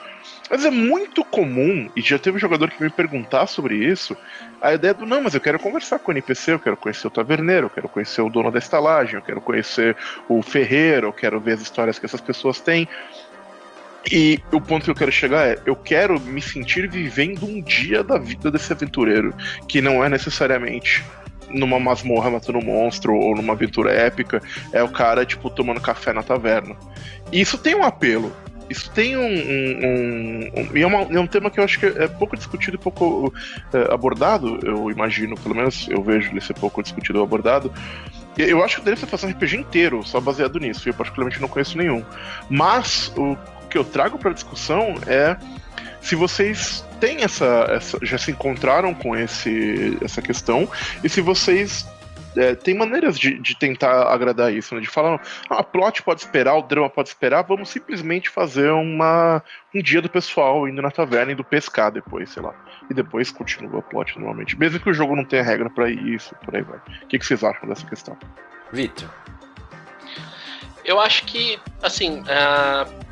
[0.49, 4.15] Mas é muito comum, e já teve um jogador que me perguntar sobre isso,
[4.62, 7.10] a ideia do não, mas eu quero conversar com o NPC, eu quero conhecer o
[7.10, 9.95] taverneiro, eu quero conhecer o dono da estalagem, eu quero conhecer
[10.29, 12.88] o ferreiro, eu quero ver as histórias que essas pessoas têm.
[14.12, 18.03] E o ponto que eu quero chegar é: eu quero me sentir vivendo um dia
[18.03, 19.34] da vida desse aventureiro,
[19.67, 21.03] que não é necessariamente
[21.49, 26.13] numa masmorra matando um monstro ou numa aventura épica, é o cara, tipo, tomando café
[26.13, 26.75] na taverna.
[27.31, 28.31] E isso tem um apelo
[28.69, 29.21] isso tem um.
[29.21, 32.75] um, um, e é, uma, é, um tema que eu acho que é pouco discutido
[32.75, 33.34] e pouco
[33.73, 37.71] é, abordado, eu imagino, pelo menos eu vejo ele ser pouco discutido ou abordado.
[38.38, 41.39] Eu acho que deve ser fazer um RPG inteiro, só baseado nisso, e eu particularmente
[41.39, 42.04] não conheço nenhum.
[42.49, 43.38] Mas o
[43.69, 45.38] que eu trago para discussão é
[46.01, 50.69] se vocês têm essa, essa, já se encontraram com esse, essa questão
[51.04, 51.88] e se vocês
[52.36, 54.82] é, tem maneiras de, de, tentar agradar isso, né?
[54.82, 59.41] De falar, ah, a plot pode esperar, o drama pode esperar, vamos simplesmente fazer uma,
[59.74, 62.54] um dia do pessoal indo na taverna e do pescar depois, sei lá.
[62.89, 64.58] E depois continua a plot normalmente.
[64.58, 66.78] Mesmo que o jogo não tenha regra para isso, por aí vai.
[67.04, 68.17] O que, que vocês acham dessa questão?
[68.71, 69.10] Vitor.
[70.84, 73.06] Eu acho que, assim, uh,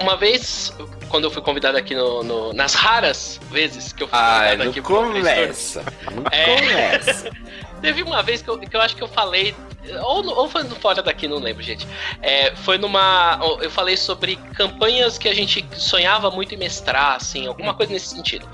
[0.00, 0.72] uma vez,
[1.08, 4.68] quando eu fui convidado aqui no, no, nas raras vezes que eu fui convidado Ai,
[4.68, 7.30] aqui começa, não é, começa.
[7.80, 9.54] Teve uma vez que eu, que eu acho que eu falei.
[10.02, 11.86] Ou, ou foi no Fora daqui, não lembro, gente.
[12.20, 13.38] É, foi numa.
[13.60, 18.08] Eu falei sobre campanhas que a gente sonhava muito em mestrar, assim, alguma coisa nesse
[18.08, 18.46] sentido.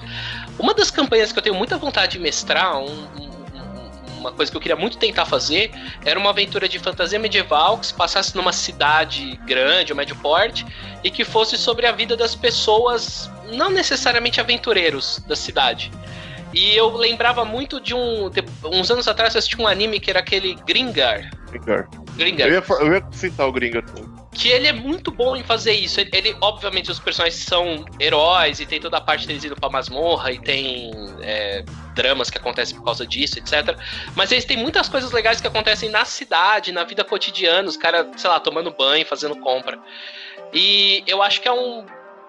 [0.59, 3.37] Uma das campanhas que eu tenho muita vontade de mestrar, um, um,
[4.19, 5.71] uma coisa que eu queria muito tentar fazer
[6.05, 10.65] era uma aventura de fantasia medieval que se passasse numa cidade grande, ou médio porte,
[11.03, 15.91] e que fosse sobre a vida das pessoas, não necessariamente aventureiros da cidade.
[16.53, 18.31] E eu lembrava muito de um.
[18.31, 21.31] De, uns anos atrás eu assisti um anime que era aquele Gringar.
[21.51, 21.89] Gringar.
[22.17, 22.49] Gringar.
[22.49, 25.73] Eu ia, eu ia citar o Gringar também que ele é muito bom em fazer
[25.73, 25.99] isso.
[25.99, 29.71] Ele, ele, obviamente, os personagens são heróis e tem toda a parte deles indo pra
[29.71, 33.77] masmorra e tem é, dramas que acontecem por causa disso, etc.
[34.15, 38.07] Mas eles têm muitas coisas legais que acontecem na cidade, na vida cotidiana, os caras,
[38.21, 39.79] sei lá, tomando banho, fazendo compra.
[40.53, 41.87] E eu acho que é um.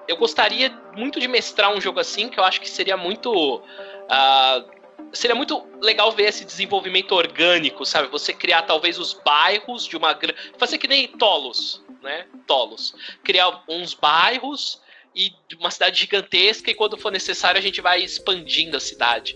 [0.08, 3.62] Eu gostaria muito de mestrar um jogo assim, que eu acho que seria muito.
[4.08, 4.78] Uh,
[5.13, 8.08] seria muito legal ver esse desenvolvimento orgânico, sabe?
[8.10, 10.17] Você criar talvez os bairros de uma
[10.58, 12.26] fazer que nem Tolos, né?
[12.46, 12.93] Tolos.
[13.24, 14.82] Criar uns bairros
[15.15, 19.36] e uma cidade gigantesca e quando for necessário a gente vai expandindo a cidade.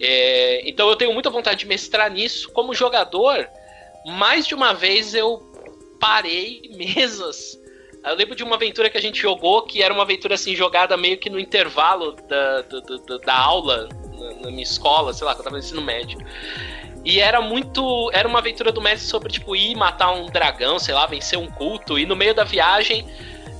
[0.00, 2.50] É, então eu tenho muita vontade de mestrar nisso.
[2.50, 3.48] Como jogador,
[4.04, 5.38] mais de uma vez eu
[6.00, 7.60] parei mesas.
[8.04, 10.96] Eu lembro de uma aventura que a gente jogou que era uma aventura assim jogada
[10.96, 15.44] meio que no intervalo da, da, da aula na, minha escola, sei lá, quando eu
[15.44, 16.18] tava no ensino médio.
[17.04, 18.10] E era muito.
[18.12, 21.48] Era uma aventura do mestre sobre, tipo, ir matar um dragão, sei lá, vencer um
[21.48, 21.98] culto.
[21.98, 23.04] E no meio da viagem,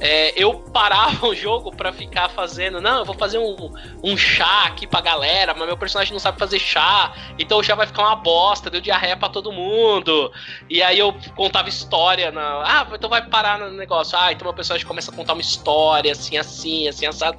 [0.05, 2.81] é, eu parava o jogo para ficar fazendo.
[2.81, 6.41] Não, eu vou fazer um, um chá aqui pra galera, mas meu personagem não sabe
[6.41, 7.15] fazer chá.
[7.39, 10.33] Então o chá vai ficar uma bosta, deu diarreia pra todo mundo.
[10.69, 12.33] E aí eu contava história.
[12.33, 14.19] Na, ah, então vai parar no negócio.
[14.19, 17.39] Ah, então meu personagem começa a contar uma história, assim, assim, assim, assado.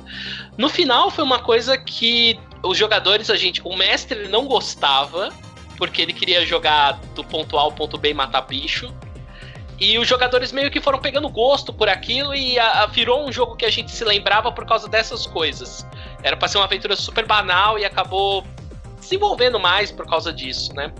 [0.58, 3.62] No final foi uma coisa que os jogadores, a gente.
[3.64, 5.30] O mestre não gostava
[5.78, 8.94] porque ele queria jogar do ponto A ao ponto B e matar bicho.
[9.80, 13.32] E os jogadores meio que foram pegando gosto por aquilo e a, a, virou um
[13.32, 15.86] jogo que a gente se lembrava por causa dessas coisas.
[16.22, 18.46] Era pra ser uma aventura super banal e acabou
[19.00, 20.94] desenvolvendo mais por causa disso, né?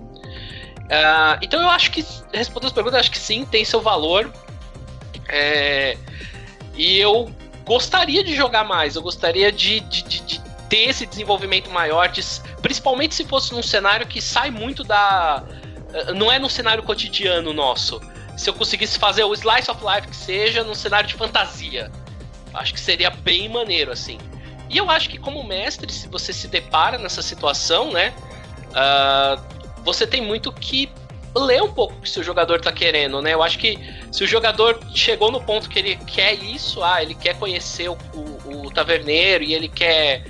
[0.84, 4.30] Uh, então eu acho que, respondendo as perguntas, acho que sim, tem seu valor.
[5.30, 5.98] É,
[6.76, 10.43] e eu gostaria de jogar mais, eu gostaria de, de, de, de
[10.74, 12.20] ter esse desenvolvimento maior, de,
[12.60, 15.44] principalmente se fosse num cenário que sai muito da.
[15.94, 18.02] Eh, não é num cenário cotidiano nosso.
[18.36, 21.92] Se eu conseguisse fazer o slice of life que seja num cenário de fantasia.
[22.56, 24.18] Acho que seria bem maneiro, assim.
[24.68, 28.12] E eu acho que, como mestre, se você se depara nessa situação, né?
[28.70, 29.40] Uh,
[29.84, 30.90] você tem muito que
[31.36, 33.36] ler um pouco o que o jogador tá querendo, né?
[33.36, 33.78] Eu acho que
[34.12, 37.98] se o jogador chegou no ponto que ele quer isso, ah, ele quer conhecer o,
[38.16, 40.24] o, o taverneiro e ele quer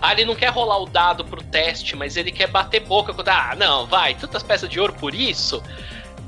[0.00, 3.22] ah, ele não quer rolar o dado pro teste, mas ele quer bater boca com.
[3.26, 5.62] Ah, não, vai, tantas peças de ouro por isso.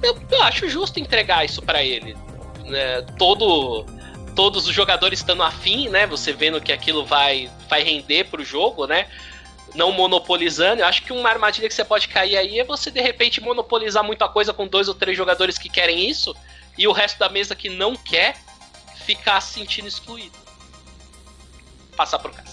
[0.03, 2.17] Eu, eu acho justo entregar isso para ele.
[2.65, 3.03] Né?
[3.17, 3.87] Todo,
[4.35, 6.07] todos os jogadores estando afim, né?
[6.07, 9.07] Você vendo que aquilo vai, vai render pro jogo, né?
[9.75, 10.83] Não monopolizando.
[10.83, 14.03] Eu acho que uma armadilha que você pode cair aí é você de repente monopolizar
[14.03, 16.35] muita coisa com dois ou três jogadores que querem isso
[16.77, 18.37] e o resto da mesa que não quer
[19.05, 20.37] ficar se sentindo excluído.
[21.97, 22.50] Passar pro caso.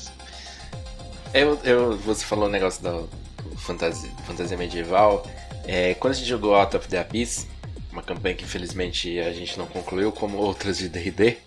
[1.34, 3.04] Eu, eu, você falou o negócio da
[3.58, 5.26] fantasia, fantasia medieval.
[5.66, 7.48] É, quando a gente jogou Out of the Abyss,
[7.92, 11.38] uma campanha que infelizmente a gente não concluiu, como outras de D&D,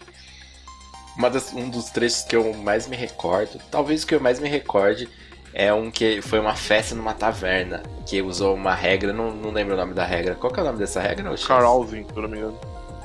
[1.55, 5.09] um dos trechos que eu mais me recordo, talvez o que eu mais me recorde,
[5.53, 9.75] é um que foi uma festa numa taverna, que usou uma regra, não, não lembro
[9.75, 10.35] o nome da regra.
[10.35, 11.37] Qual que é o nome dessa regra?
[11.37, 12.59] Carousing, se não me engano.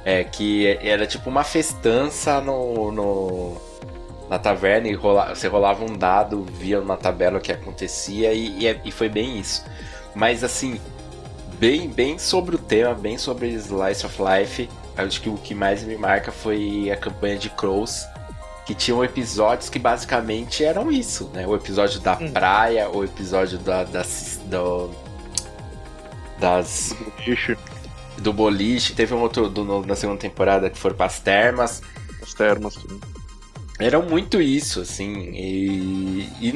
[0.03, 3.57] É, que era tipo uma festança no, no
[4.29, 8.59] na taverna e rola, você rolava um dado, via na tabela o que acontecia e,
[8.59, 9.63] e, é, e, foi bem isso.
[10.15, 10.79] Mas assim,
[11.59, 15.83] bem, bem sobre o tema, bem sobre Slice of Life, acho que o que mais
[15.83, 18.05] me marca foi a campanha de Crows,
[18.65, 21.45] que tinham episódios que basicamente eram isso, né?
[21.45, 22.31] O episódio da hum.
[22.31, 24.89] praia, o episódio da, das, do,
[26.39, 26.95] das...
[27.15, 27.57] Boliche.
[28.17, 28.95] Do boliche.
[28.95, 31.83] Teve um outro do, na segunda temporada que foram para as termas.
[32.23, 33.14] As termas, sim
[33.79, 36.53] eram muito isso, assim, e, e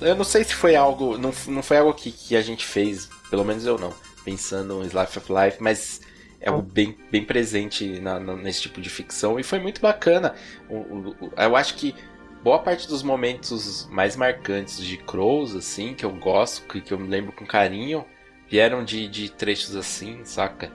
[0.00, 3.08] eu não sei se foi algo, não, não foi algo que, que a gente fez,
[3.30, 3.92] pelo menos eu não,
[4.24, 6.00] pensando em Life of Life, mas
[6.40, 10.34] é algo bem, bem presente na, na, nesse tipo de ficção e foi muito bacana.
[10.68, 11.94] O, o, eu acho que
[12.42, 16.98] boa parte dos momentos mais marcantes de Crows, assim, que eu gosto, que, que eu
[16.98, 18.04] me lembro com carinho,
[18.48, 20.70] vieram de, de trechos assim, saca?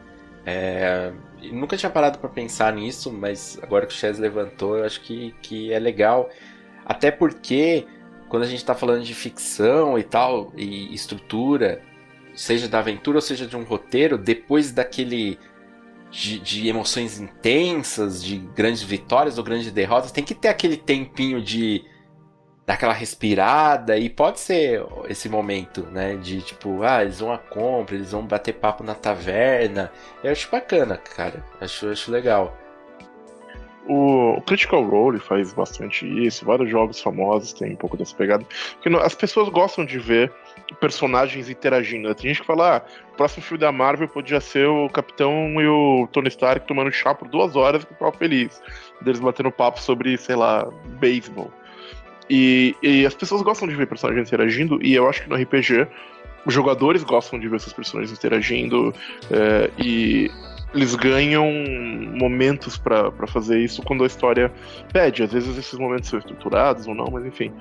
[0.52, 1.14] É,
[1.52, 5.36] nunca tinha parado para pensar nisso, mas agora que o Chess levantou, eu acho que,
[5.44, 6.28] que é legal.
[6.84, 7.86] Até porque,
[8.28, 11.84] quando a gente está falando de ficção e tal, e estrutura,
[12.34, 15.38] seja da aventura ou seja de um roteiro, depois daquele.
[16.12, 21.40] De, de emoções intensas, de grandes vitórias ou grandes derrotas, tem que ter aquele tempinho
[21.40, 21.86] de
[22.70, 26.16] dar aquela respirada e pode ser esse momento, né?
[26.18, 29.92] De tipo, ah, eles vão a compra, eles vão bater papo na taverna.
[30.24, 31.44] Eu acho bacana, cara.
[31.60, 32.56] Acho, acho legal.
[33.88, 38.46] O Critical Role faz bastante isso, vários jogos famosos têm um pouco dessa pegada.
[38.74, 40.32] Porque as pessoas gostam de ver
[40.80, 42.14] personagens interagindo.
[42.14, 42.82] Tem gente que fala, ah,
[43.14, 47.16] o próximo filme da Marvel podia ser o Capitão e o Tony Stark tomando chá
[47.16, 48.62] por duas horas e ficava feliz.
[49.02, 51.52] Deles batendo papo sobre, sei lá, beisebol.
[52.30, 55.88] E, e as pessoas gostam de ver personagens interagindo, e eu acho que no RPG
[56.46, 58.94] os jogadores gostam de ver seus personagens interagindo
[59.32, 60.32] é, e
[60.74, 61.48] eles ganham
[62.18, 64.52] momentos para fazer isso quando a história
[64.94, 65.24] pede.
[65.24, 67.52] Às vezes esses momentos são estruturados ou não, mas enfim.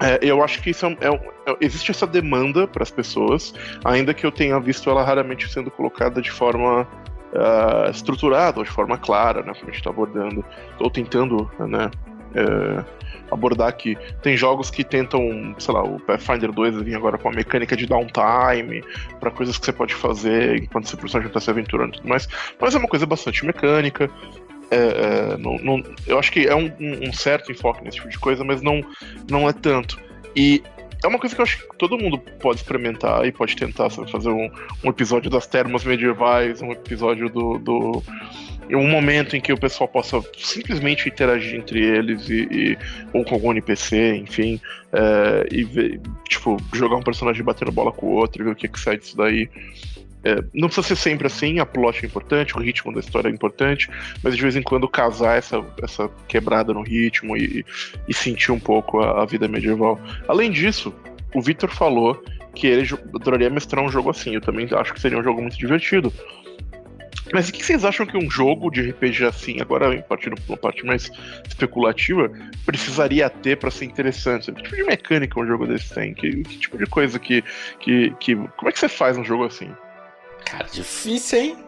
[0.00, 1.14] É, eu acho que isso é, é,
[1.46, 5.70] é existe essa demanda para as pessoas, ainda que eu tenha visto ela raramente sendo
[5.70, 10.44] colocada de forma uh, estruturada ou de forma clara, né, como a gente está abordando,
[10.78, 11.90] ou tentando, né,
[12.34, 12.84] uh,
[13.30, 13.96] abordar aqui.
[14.22, 17.86] Tem jogos que tentam, sei lá, o Pathfinder 2 vem agora com a mecânica de
[17.86, 18.82] downtime,
[19.20, 22.28] para coisas que você pode fazer enquanto seu personagem está se aventurando e tudo mais.
[22.60, 24.10] Mas é uma coisa bastante mecânica.
[24.70, 28.18] É, é, não, não, eu acho que é um, um, certo enfoque nesse tipo de
[28.18, 28.80] coisa, mas não,
[29.30, 30.00] não é tanto.
[30.34, 30.62] E
[31.02, 34.10] é uma coisa que eu acho que todo mundo pode experimentar e pode tentar sabe,
[34.10, 34.50] fazer um,
[34.82, 38.02] um, episódio das termas medievais, um episódio do, do
[38.70, 42.78] um momento em que o pessoal possa simplesmente interagir entre eles e, e
[43.12, 44.60] ou com algum NPC, enfim,
[44.92, 48.56] é, e ver, tipo, jogar um personagem batendo bola com o outro e ver o
[48.56, 49.48] que, que sai disso daí.
[50.24, 53.30] É, não precisa ser sempre assim, a plot é importante, o ritmo da história é
[53.30, 53.90] importante,
[54.22, 57.64] mas de vez em quando casar essa, essa quebrada no ritmo e,
[58.08, 60.00] e sentir um pouco a, a vida medieval.
[60.26, 60.94] Além disso,
[61.34, 62.22] o Victor falou
[62.54, 64.34] que ele adoraria mestrar um jogo assim.
[64.34, 66.12] Eu também acho que seria um jogo muito divertido.
[67.32, 70.56] Mas o que vocês acham que um jogo de RPG assim, agora partindo para uma
[70.56, 71.10] parte mais
[71.48, 72.30] especulativa,
[72.66, 74.52] precisaria ter para ser interessante?
[74.52, 76.14] Que tipo de mecânica um jogo desse tem?
[76.14, 77.42] Que, que, tipo de coisa que,
[77.80, 78.34] que, que.
[78.34, 79.74] Como é que você faz um jogo assim?
[80.44, 81.64] Cara, difícil, hein?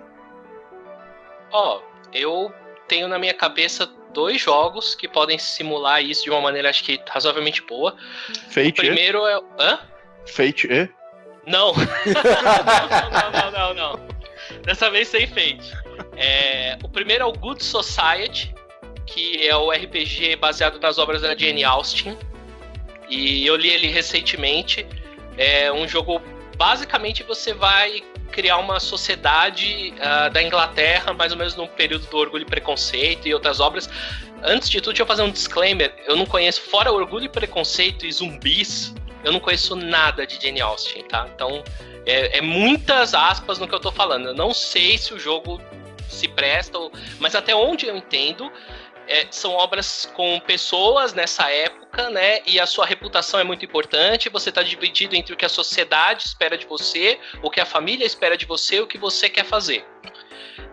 [1.50, 2.52] Ó, oh, eu
[2.86, 7.00] tenho na minha cabeça dois jogos que podem simular isso de uma maneira, acho que
[7.08, 7.96] razoavelmente boa.
[8.50, 8.70] Fate.
[8.70, 9.40] O primeiro é.
[9.58, 9.78] Hã?
[10.26, 10.88] Fate e?
[11.46, 11.72] Não.
[11.72, 14.15] não, não, não, não.
[14.66, 15.72] Dessa vez sem fade.
[16.16, 18.52] É, o primeiro é o Good Society,
[19.06, 22.18] que é o RPG baseado nas obras da Jane Austen.
[23.08, 24.84] E eu li ele recentemente.
[25.38, 26.20] É um jogo.
[26.56, 28.02] Basicamente, você vai
[28.32, 33.28] criar uma sociedade uh, da Inglaterra, mais ou menos no período do Orgulho e Preconceito
[33.28, 33.88] e outras obras.
[34.42, 35.94] Antes de tudo, deixa eu fazer um disclaimer.
[36.06, 40.60] Eu não conheço, fora Orgulho e Preconceito e zumbis, eu não conheço nada de Jane
[40.60, 41.28] Austen, tá?
[41.32, 41.62] Então,
[42.06, 44.28] é, é, muitas aspas no que eu tô falando.
[44.28, 45.60] Eu não sei se o jogo
[46.08, 46.78] se presta,
[47.18, 48.50] mas até onde eu entendo,
[49.08, 52.40] é, são obras com pessoas nessa época, né?
[52.46, 54.28] E a sua reputação é muito importante.
[54.28, 58.06] Você está dividido entre o que a sociedade espera de você, o que a família
[58.06, 59.84] espera de você, o que você quer fazer.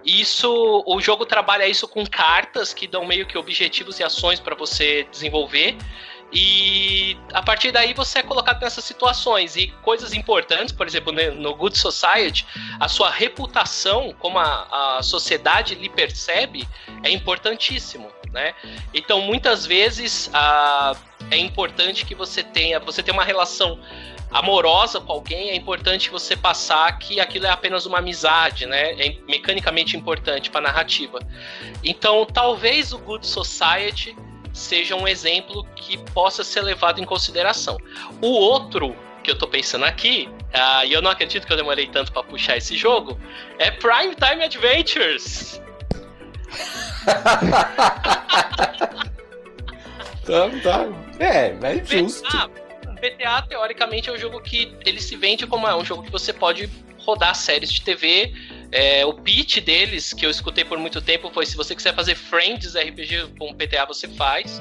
[0.06, 4.54] Isso, o jogo trabalha isso com cartas que dão meio que objetivos e ações para
[4.54, 5.78] você desenvolver.
[6.34, 9.56] E a partir daí você é colocado nessas situações.
[9.56, 12.46] E coisas importantes, por exemplo, né, no Good Society,
[12.80, 16.68] a sua reputação, como a, a sociedade lhe percebe,
[17.04, 18.12] é importantíssimo.
[18.32, 18.56] Né?
[18.92, 20.96] Então, muitas vezes a,
[21.30, 23.80] é importante que você tenha, você tenha uma relação
[24.32, 28.94] amorosa com alguém, é importante você passar que aquilo é apenas uma amizade, né?
[28.94, 31.20] É mecanicamente importante para a narrativa.
[31.84, 34.18] Então, talvez o Good Society
[34.54, 37.78] seja um exemplo que possa ser levado em consideração.
[38.22, 41.88] O outro que eu tô pensando aqui, uh, e eu não acredito que eu demorei
[41.88, 43.20] tanto para puxar esse jogo,
[43.58, 45.62] é Prime Time Adventures.
[50.26, 50.88] tá, tá.
[51.20, 52.30] É, é justo.
[53.02, 56.32] PTA, teoricamente, é um jogo que ele se vende como é um jogo que você
[56.32, 58.34] pode rodar séries de TV
[58.74, 62.16] é, o pitch deles, que eu escutei por muito tempo, foi: se você quiser fazer
[62.16, 64.60] Friends RPG com PTA, você faz.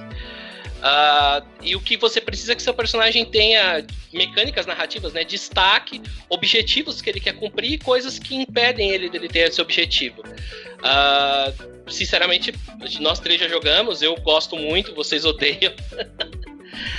[0.82, 5.24] Uh, e o que você precisa é que seu personagem tenha mecânicas narrativas, né?
[5.24, 10.22] Destaque, objetivos que ele quer cumprir e coisas que impedem ele dele ter esse objetivo.
[10.22, 12.52] Uh, sinceramente,
[13.00, 15.72] nós três já jogamos, eu gosto muito, vocês odeiam.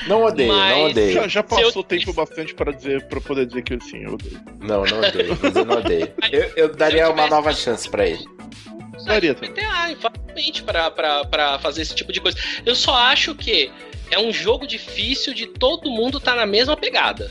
[0.08, 0.78] Não odeio, mas...
[0.78, 1.14] não odeio.
[1.14, 1.84] Já, já passou eu...
[1.84, 4.42] tempo bastante para dizer, para poder dizer que sim, eu odeio.
[4.60, 6.12] Não, não odeio, mas eu não odeio.
[6.32, 8.26] Eu, eu daria uma nova chance para ele.
[9.06, 9.54] Daria também.
[9.92, 10.92] Exatamente, pra,
[11.26, 12.38] pra fazer esse tipo de coisa.
[12.66, 13.72] Eu só acho que
[14.10, 17.30] é um jogo difícil de todo mundo estar tá na mesma pegada.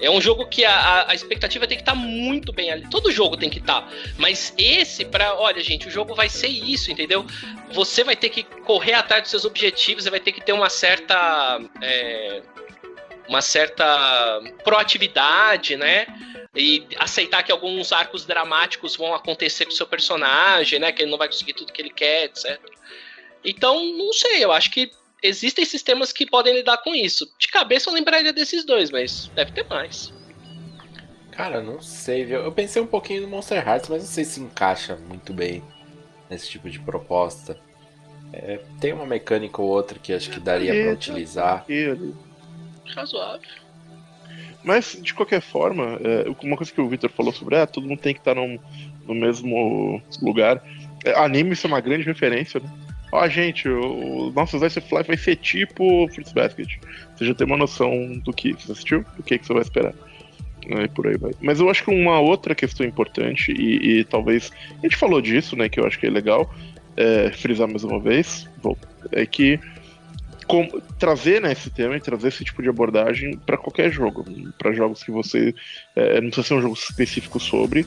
[0.00, 2.88] É um jogo que a, a expectativa tem que estar tá muito bem ali.
[2.88, 3.82] Todo jogo tem que estar.
[3.82, 3.88] Tá.
[4.16, 7.24] Mas esse, para olha, gente, o jogo vai ser isso, entendeu?
[7.72, 10.70] Você vai ter que correr atrás dos seus objetivos, você vai ter que ter uma
[10.70, 11.60] certa.
[11.82, 12.42] É,
[13.28, 16.04] uma certa proatividade, né?
[16.52, 20.90] E aceitar que alguns arcos dramáticos vão acontecer com o seu personagem, né?
[20.90, 22.60] Que ele não vai conseguir tudo que ele quer, etc.
[23.44, 24.90] Então, não sei, eu acho que
[25.22, 27.30] existem sistemas que podem lidar com isso.
[27.38, 30.12] De cabeça eu lembraria desses dois, mas deve ter mais.
[31.32, 32.40] Cara, não sei, viu?
[32.40, 35.62] Eu pensei um pouquinho no Monster Hearts, mas não sei se encaixa muito bem
[36.28, 37.58] nesse tipo de proposta.
[38.32, 41.64] É, tem uma mecânica ou outra que acho que daria para utilizar.
[42.94, 43.48] Razoável.
[44.62, 48.00] Mas, de qualquer forma, é, uma coisa que o Victor falou sobre ah, todo mundo
[48.00, 48.60] tem que estar no,
[49.06, 50.62] no mesmo lugar.
[51.04, 52.70] É, anime, isso é uma grande referência, né?
[53.12, 56.78] Ó, gente, o nosso Slice Life vai ser tipo Fruits Basket.
[57.16, 59.94] Você já tem uma noção do que você assistiu, do que, que você vai esperar.
[60.62, 61.32] E por aí vai.
[61.40, 64.52] Mas eu acho que uma outra questão importante, e, e talvez.
[64.78, 65.68] A gente falou disso, né?
[65.68, 66.52] Que eu acho que é legal
[66.96, 68.48] é, frisar mais uma vez,
[69.12, 69.58] é que
[70.46, 70.66] com,
[70.98, 74.24] trazer né, esse tema e trazer esse tipo de abordagem para qualquer jogo.
[74.58, 75.54] para jogos que você.
[75.94, 77.86] É, não precisa ser um jogo específico sobre,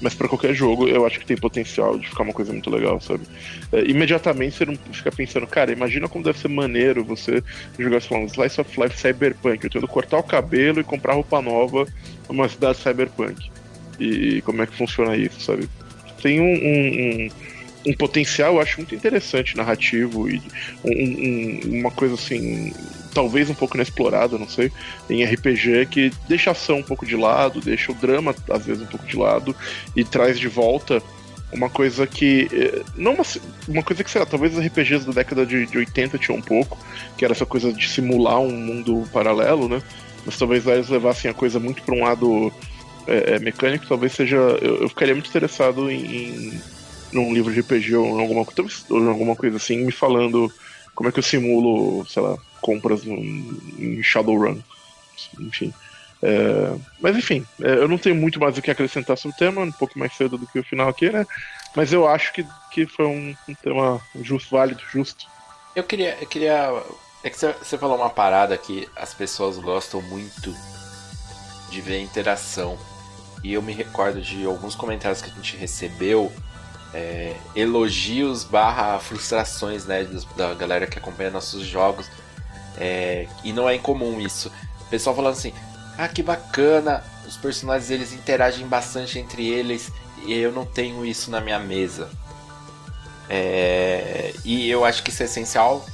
[0.00, 3.00] mas para qualquer jogo eu acho que tem potencial de ficar uma coisa muito legal,
[3.00, 3.24] sabe?
[3.72, 7.42] É, imediatamente você não fica pensando, cara, imagina como deve ser maneiro você
[7.78, 11.14] jogar, sei lá, um Slice of Life Cyberpunk, eu tendo cortar o cabelo e comprar
[11.14, 11.86] roupa nova
[12.28, 13.50] numa cidade cyberpunk.
[13.98, 15.68] E como é que funciona isso, sabe?
[16.22, 17.28] Tem um, um, um
[17.88, 20.42] um potencial, eu acho muito interessante, narrativo e
[20.84, 22.72] um, um, uma coisa assim,
[23.14, 24.70] talvez um pouco inexplorada, não sei,
[25.08, 28.82] em RPG que deixa a ação um pouco de lado, deixa o drama às vezes
[28.82, 29.56] um pouco de lado
[29.96, 31.02] e traz de volta
[31.50, 32.46] uma coisa que.
[32.52, 33.24] Eh, não uma,
[33.66, 36.42] uma coisa que, sei lá, talvez os RPGs da década de, de 80 tinham um
[36.42, 36.78] pouco,
[37.16, 39.82] que era essa coisa de simular um mundo paralelo, né?
[40.26, 42.52] Mas talvez eles levassem a coisa muito para um lado
[43.06, 44.36] é, mecânico, talvez seja.
[44.36, 46.60] Eu, eu, ficaria muito interessado em, em
[47.12, 48.46] num livro de RPG ou alguma,
[48.90, 50.52] ou alguma coisa assim, me falando
[50.94, 54.58] como é que eu simulo, sei lá, compras em Shadowrun.
[55.40, 55.72] Enfim.
[56.20, 59.62] É, mas enfim, é, eu não tenho muito mais o que acrescentar sobre o tema,
[59.62, 61.24] um pouco mais cedo do que o final aqui, né?
[61.76, 65.26] Mas eu acho que, que foi um, um tema justo, válido, justo.
[65.76, 66.16] Eu queria.
[66.20, 66.82] Eu queria
[67.22, 70.54] é que você falou uma parada que as pessoas gostam muito
[71.70, 72.78] de ver interação.
[73.42, 76.32] E eu me recordo de alguns comentários que a gente recebeu
[76.92, 82.10] é, elogios barra frustrações né, da galera que acompanha nossos jogos.
[82.76, 84.50] É, e não é incomum isso.
[84.80, 85.52] O pessoal falando assim,
[85.96, 89.90] ah que bacana, os personagens eles interagem bastante entre eles
[90.24, 92.08] e eu não tenho isso na minha mesa.
[93.28, 95.84] É, e eu acho que isso é essencial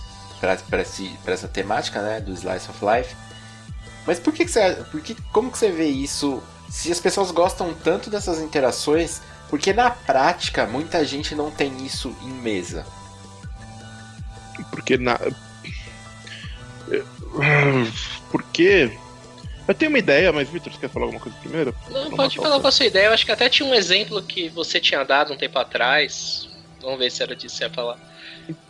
[0.40, 3.16] para essa temática né, do Slice of Life.
[4.06, 4.74] Mas por que, que você.
[4.90, 6.42] Por que, como que você vê isso?
[6.74, 12.14] Se as pessoas gostam tanto dessas interações, porque na prática, muita gente não tem isso
[12.20, 12.84] em mesa.
[14.72, 15.16] Porque na.
[18.28, 18.90] Porque.
[19.68, 21.72] Eu tenho uma ideia, mas Vitor, você quer falar alguma coisa primeiro?
[21.88, 23.06] Não, pode falar com a sua ideia.
[23.06, 26.48] Eu acho que até tinha um exemplo que você tinha dado um tempo atrás.
[26.82, 28.00] Vamos ver se era disso que você ia falar.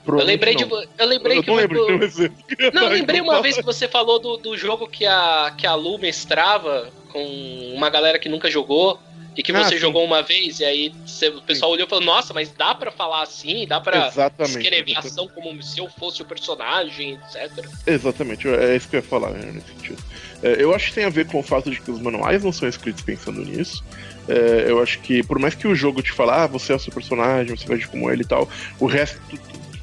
[0.06, 0.64] Eu lembrei de.
[0.64, 1.48] Eu lembrei eu que.
[1.48, 2.36] Não lembro de um exemplo.
[2.74, 5.74] Não, eu lembrei uma vez que você falou do, do jogo que a, que a
[5.74, 9.00] Lu mestrava com uma galera que nunca jogou.
[9.36, 11.74] E que você ah, jogou uma vez, e aí você, o pessoal sim.
[11.74, 14.58] olhou e falou, nossa, mas dá para falar assim, dá pra Exatamente.
[14.58, 17.68] escrever ação como se eu fosse o personagem, etc.
[17.84, 20.00] Exatamente, é isso que eu ia falar né, nesse sentido.
[20.40, 22.52] É, eu acho que tem a ver com o fato de que os manuais não
[22.52, 23.82] são escritos pensando nisso.
[24.28, 26.78] É, eu acho que, por mais que o jogo te fale, ah, você é o
[26.78, 28.48] seu personagem, você vai agir como ele e tal,
[28.78, 29.20] o resto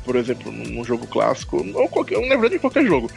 [0.03, 3.09] por exemplo, num jogo clássico, ou qualquer, na verdade em qualquer jogo.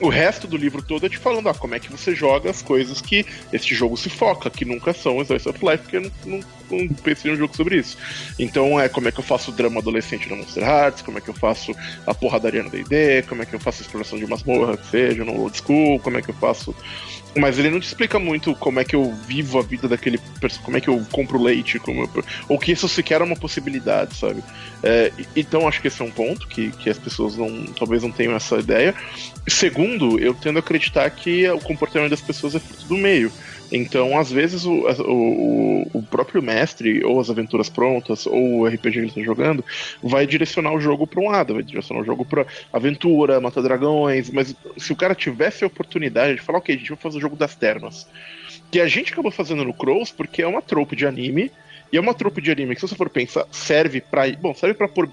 [0.00, 2.62] O resto do livro todo é te falando ah, como é que você joga as
[2.62, 6.10] coisas que este jogo se foca, que nunca são Slice of Life, porque eu não,
[6.24, 7.98] não, não pensei em um jogo sobre isso.
[8.38, 11.20] Então é como é que eu faço o drama adolescente no Monster Hearts, como é
[11.20, 11.74] que eu faço
[12.06, 15.22] a porradaria no D&D, como é que eu faço a exploração de masmorra, que seja,
[15.22, 16.74] no Old School, como é que eu faço
[17.36, 20.20] mas ele não te explica muito como é que eu vivo a vida daquele.
[20.62, 24.16] Como é que eu compro leite, como eu, ou que isso sequer é uma possibilidade,
[24.16, 24.42] sabe?
[24.82, 28.10] É, então acho que esse é um ponto que, que as pessoas não, talvez não
[28.10, 28.94] tenham essa ideia.
[29.48, 33.30] Segundo, eu tendo a acreditar que o comportamento das pessoas é fruto do meio.
[33.72, 38.92] Então, às vezes, o, o, o, próprio mestre, ou as aventuras prontas, ou o RPG
[38.92, 39.64] que ele está jogando,
[40.02, 44.30] vai direcionar o jogo para um lado, vai direcionar o jogo para aventura, matar dragões,
[44.30, 47.20] mas se o cara tivesse a oportunidade de falar, ok, a gente vai fazer o
[47.20, 48.08] jogo das termas,
[48.70, 51.50] que a gente acabou fazendo no Crows porque é uma trope de anime,
[51.92, 54.74] e é uma trope de anime que, se você for pensar, serve para Bom, serve
[54.74, 55.10] para pôr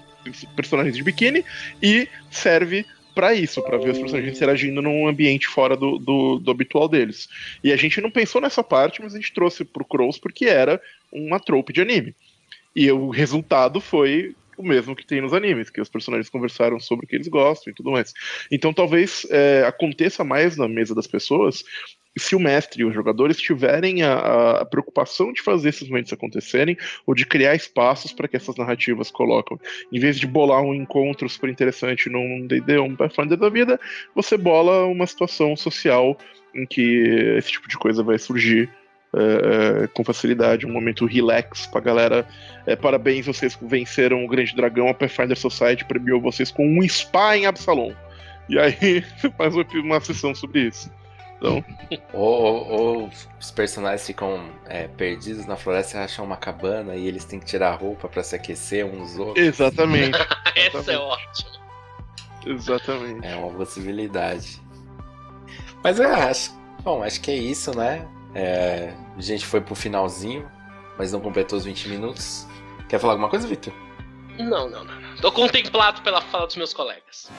[0.54, 1.44] personagens de biquíni
[1.82, 2.86] e serve
[3.18, 7.28] para isso, para ver os personagens interagindo num ambiente fora do, do, do, habitual deles.
[7.64, 10.80] E a gente não pensou nessa parte, mas a gente trouxe pro Crows porque era
[11.12, 12.14] uma trope de anime.
[12.76, 17.06] E o resultado foi o mesmo que tem nos animes, que os personagens conversaram sobre
[17.06, 18.14] o que eles gostam e tudo mais.
[18.52, 21.64] Então talvez é, aconteça mais na mesa das pessoas
[22.18, 26.76] se o mestre e os jogadores tiverem a, a, preocupação de fazer esses momentos acontecerem
[27.06, 29.58] ou de criar espaços para que essas narrativas colocam.
[29.92, 33.78] Em vez de bolar um encontro super interessante num D&D ou um Pathfinder da vida,
[34.14, 36.16] você bola uma situação social
[36.54, 38.68] em que esse tipo de coisa vai surgir
[39.14, 42.26] é, é, com facilidade, um momento relax pra galera.
[42.66, 47.36] É, parabéns, vocês venceram o Grande Dragão, a Pathfinder Society premiou vocês com um spa
[47.36, 47.94] em Absalom.
[48.48, 49.02] E aí
[49.36, 50.90] faz uma sessão sobre isso.
[51.38, 51.64] Então...
[52.12, 53.10] ou, ou, ou,
[53.40, 57.46] os personagens ficam é, perdidos na floresta e acham uma cabana e eles têm que
[57.46, 59.44] tirar a roupa para se aquecer uns outros.
[59.44, 60.18] Exatamente.
[60.54, 61.50] Essa é ótima.
[62.46, 63.26] Exatamente.
[63.26, 64.60] É uma possibilidade.
[65.82, 66.56] Mas eu acho.
[66.82, 68.06] Bom, acho que é isso, né?
[68.34, 70.50] É, a gente foi pro finalzinho,
[70.96, 72.46] mas não completou os 20 minutos.
[72.88, 73.72] Quer falar alguma coisa, Victor?
[74.38, 75.16] Não, não, não.
[75.20, 77.30] Tô contemplado pela fala dos meus colegas.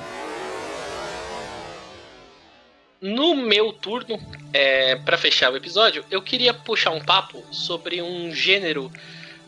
[3.02, 4.20] No meu turno,
[4.52, 8.92] é, para fechar o episódio, eu queria puxar um papo sobre um gênero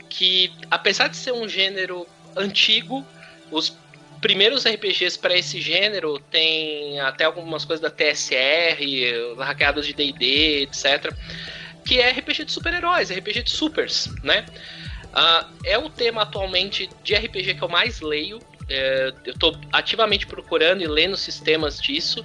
[0.08, 3.06] que, apesar de ser um gênero antigo,
[3.52, 3.76] os
[4.22, 11.14] primeiros RPGs para esse gênero tem até algumas coisas da TSR, hackeadas de D&D, etc.
[11.84, 14.46] Que é RPG de super-heróis, RPG de supers, né?
[15.12, 18.40] Uh, é o tema atualmente de RPG que eu mais leio.
[18.70, 22.24] É, eu estou ativamente procurando e lendo sistemas disso,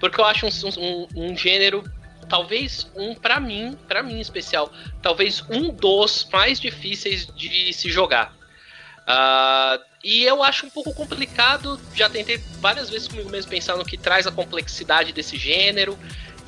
[0.00, 1.84] porque eu acho um, um, um gênero
[2.28, 8.34] talvez um para mim, para mim especial, talvez um dos mais difíceis de se jogar.
[9.02, 13.84] Uh, e eu acho um pouco complicado, já tentei várias vezes comigo mesmo pensar no
[13.84, 15.98] que traz a complexidade desse gênero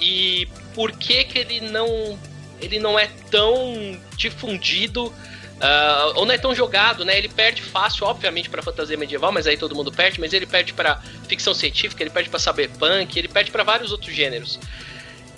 [0.00, 2.18] e por que que ele não
[2.60, 5.14] ele não é tão difundido
[5.58, 7.18] uh, ou não é tão jogado, né?
[7.18, 10.20] Ele perde fácil, obviamente, para fantasia medieval, mas aí todo mundo perde.
[10.20, 14.14] Mas ele perde para ficção científica, ele perde para cyberpunk, ele perde para vários outros
[14.14, 14.58] gêneros.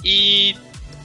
[0.05, 0.57] E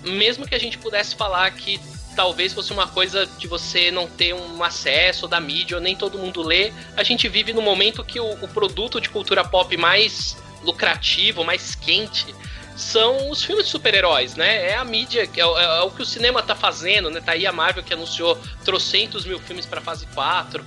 [0.04, 1.80] mesmo que a gente pudesse falar que
[2.16, 6.18] talvez fosse uma coisa de você não ter um acesso da mídia, ou nem todo
[6.18, 6.72] mundo lê.
[6.96, 11.76] A gente vive no momento que o, o produto de cultura pop mais lucrativo, mais
[11.76, 12.34] quente,
[12.76, 14.72] são os filmes de super-heróis, né?
[14.72, 17.22] É a mídia, é, é, é, o que o cinema tá fazendo, né?
[17.22, 20.66] Tá aí a Marvel que anunciou trocentos mil filmes para fase 4.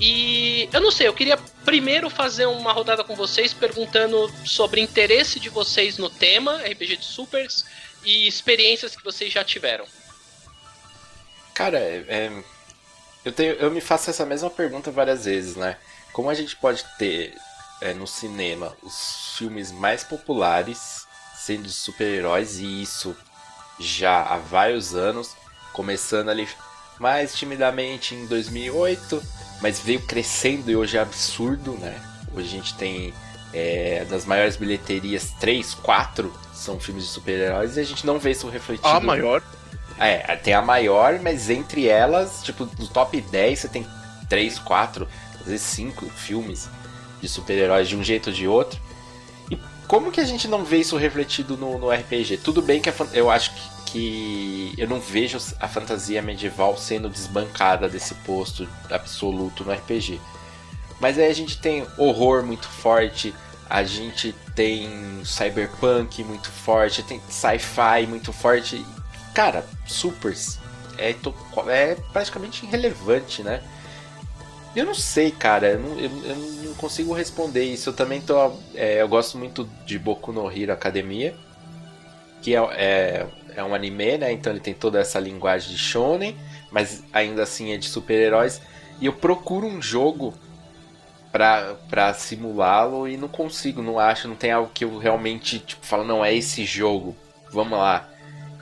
[0.00, 5.38] E eu não sei, eu queria primeiro fazer uma rodada com vocês perguntando sobre interesse
[5.38, 7.64] de vocês no tema RPG de supers
[8.04, 9.84] e experiências que vocês já tiveram.
[11.52, 12.44] Cara, é, é,
[13.24, 15.76] eu, tenho, eu me faço essa mesma pergunta várias vezes, né?
[16.12, 17.34] Como a gente pode ter
[17.80, 21.07] é, no cinema os filmes mais populares
[21.48, 23.16] sendo de super-heróis e isso
[23.80, 25.34] já há vários anos,
[25.72, 26.46] começando ali
[26.98, 29.22] mais timidamente em 2008,
[29.62, 31.98] mas veio crescendo e hoje é absurdo, né?
[32.34, 33.14] Hoje a gente tem
[33.54, 38.32] é, das maiores bilheterias, 3, 4 são filmes de super-heróis e a gente não vê
[38.32, 38.86] isso refletido.
[38.86, 39.42] A maior.
[39.98, 43.86] É, tem a maior, mas entre elas, tipo, no top 10 você tem
[44.28, 45.08] 3, 4,
[45.40, 46.68] às vezes 5 filmes
[47.22, 48.87] de super-heróis de um jeito ou de outro.
[49.88, 52.38] Como que a gente não vê isso refletido no, no RPG?
[52.38, 57.08] Tudo bem que a, eu acho que, que eu não vejo a fantasia medieval sendo
[57.08, 60.20] desbancada desse posto absoluto no RPG.
[61.00, 63.34] Mas aí a gente tem horror muito forte,
[63.68, 64.90] a gente tem
[65.24, 68.84] cyberpunk muito forte, tem sci-fi muito forte
[69.34, 70.58] cara, supers
[70.98, 71.14] é,
[71.68, 73.62] é praticamente irrelevante, né?
[74.76, 77.90] Eu não sei, cara, eu não, eu, eu não consigo responder isso.
[77.90, 78.52] Eu também tô.
[78.74, 81.34] É, eu gosto muito de Boku no Hero Academia,
[82.42, 84.32] que é, é, é, um anime, né?
[84.32, 86.36] Então ele tem toda essa linguagem de shonen,
[86.70, 88.60] mas ainda assim é de super-heróis.
[89.00, 90.34] E eu procuro um jogo
[91.32, 96.04] pra, simulá-lo e não consigo, não acho, não tem algo que eu realmente tipo, falo,
[96.04, 97.14] não, é esse jogo,
[97.52, 98.08] vamos lá.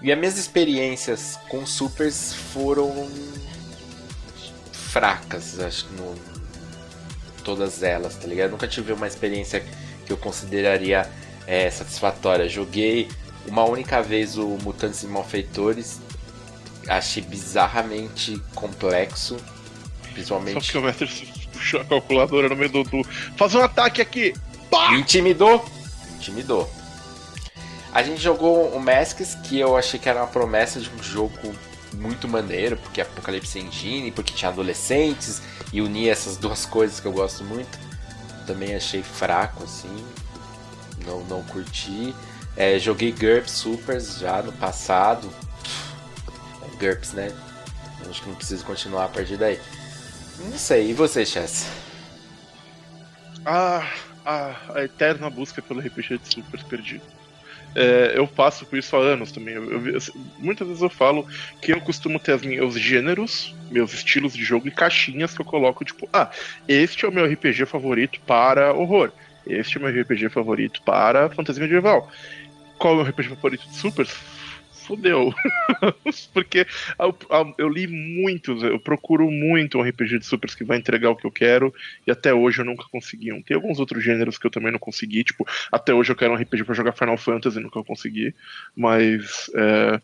[0.02, 3.08] E as minhas experiências com supers foram
[4.96, 6.14] fracas, acho que no
[7.44, 8.50] todas elas, tá ligado?
[8.50, 9.62] nunca tive uma experiência
[10.06, 11.08] que eu consideraria
[11.46, 12.48] é, satisfatória.
[12.48, 13.08] Joguei
[13.46, 16.00] uma única vez o Mutantes e Malfeitores,
[16.88, 19.36] achei bizarramente complexo,
[20.14, 20.64] principalmente.
[20.64, 21.06] Só que o mestre
[21.52, 23.04] puxou a calculadora no meio do, do...
[23.36, 24.34] faz um ataque aqui.
[24.70, 24.94] Pá!
[24.94, 25.62] Intimidou,
[26.16, 26.68] intimidou.
[27.92, 31.54] A gente jogou o Masks, que eu achei que era uma promessa de um jogo
[31.96, 35.42] muito maneiro, porque é Apocalipse Engine, porque tinha adolescentes,
[35.72, 37.78] e unia essas duas coisas que eu gosto muito.
[38.46, 40.06] Também achei fraco, assim.
[41.04, 42.14] não, não curti.
[42.56, 45.30] É, joguei GURPS Supers já no passado.
[46.78, 47.32] GURPS, né?
[48.08, 49.60] Acho que não preciso continuar a partir daí.
[50.38, 51.66] Não sei, e você, Chess?
[53.44, 53.88] Ah,
[54.24, 57.15] a, a eterna busca pelo RPG de Supers perdido.
[57.78, 59.54] É, eu passo por isso há anos também.
[59.54, 60.00] Eu, eu,
[60.38, 61.26] muitas vezes eu falo
[61.60, 65.44] que eu costumo ter os meus gêneros, meus estilos de jogo e caixinhas que eu
[65.44, 66.30] coloco, tipo, ah,
[66.66, 69.12] este é o meu RPG favorito para horror.
[69.46, 72.10] Este é o meu RPG favorito para fantasia medieval.
[72.78, 74.06] Qual é o meu RPG favorito de Super?
[74.86, 75.34] Fudeu.
[76.32, 76.66] Porque
[76.98, 77.16] eu,
[77.58, 81.26] eu, li muitos, eu procuro muito um RPG de Supers que vai entregar o que
[81.26, 81.74] eu quero,
[82.06, 83.42] e até hoje eu nunca consegui um.
[83.42, 86.36] Tem alguns outros gêneros que eu também não consegui, tipo, até hoje eu quero um
[86.36, 88.34] RPG para jogar Final Fantasy, nunca consegui,
[88.74, 90.00] mas é,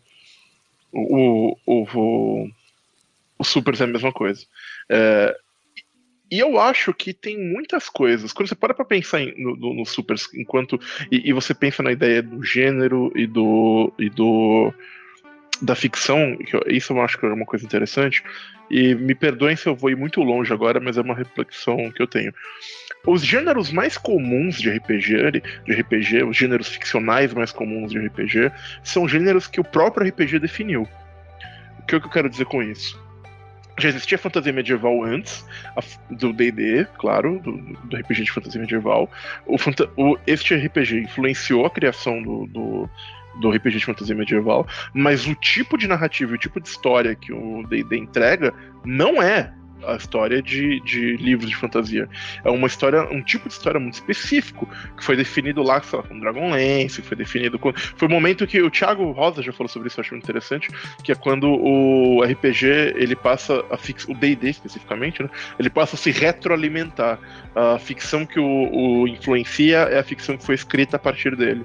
[0.91, 2.49] o, o, o,
[3.39, 4.45] o Supers é a mesma coisa.
[4.89, 5.35] É,
[6.33, 8.33] e eu acho que tem muitas coisas.
[8.33, 10.79] Quando você para pra pensar em, no, no, no Super enquanto.
[11.11, 13.93] E, e, você pensa na ideia do gênero e do.
[13.99, 14.73] e do.
[15.61, 18.23] da ficção, isso eu acho que é uma coisa interessante.
[18.67, 22.01] E me perdoem se eu vou ir muito longe agora, mas é uma reflexão que
[22.01, 22.33] eu tenho.
[23.05, 28.51] Os gêneros mais comuns de RPG, de RPG, os gêneros ficcionais mais comuns de RPG,
[28.83, 30.89] são gêneros que o próprio RPG definiu.
[31.77, 33.02] O que, é que eu quero dizer com isso?
[33.77, 35.45] Já existia fantasia medieval antes
[36.09, 39.09] do D&D, claro, do, do, RPG de fantasia medieval.
[39.45, 39.55] O,
[39.97, 42.89] o, este RPG influenciou a criação do, do,
[43.39, 47.33] do, RPG de fantasia medieval, mas o tipo de narrativa o tipo de história que
[47.33, 48.53] o D&D entrega
[48.85, 49.51] não é
[49.87, 52.09] a história de, de livros de fantasia.
[52.43, 54.67] É uma história, um tipo de história muito específico,
[54.97, 57.73] que foi definido lá, sei lá, com Dragonlance, foi definido com...
[57.73, 60.69] Foi o momento que o Thiago Rosa já falou sobre isso, eu acho muito interessante,
[61.03, 64.05] que é quando o RPG, ele passa a fix...
[64.05, 65.29] o D&D especificamente, né?
[65.59, 67.19] Ele passa a se retroalimentar.
[67.55, 71.63] A ficção que o, o influencia é a ficção que foi escrita a partir dele.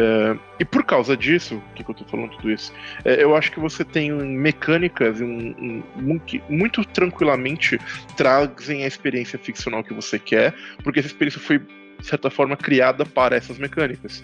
[0.00, 2.72] É, e por causa disso, o que, que eu tô falando tudo isso?
[3.04, 7.80] É, eu acho que você tem mecânicas um, um, que muito tranquilamente
[8.16, 11.60] trazem a experiência ficcional que você quer, porque essa experiência foi
[11.98, 14.22] de certa forma, criada para essas mecânicas.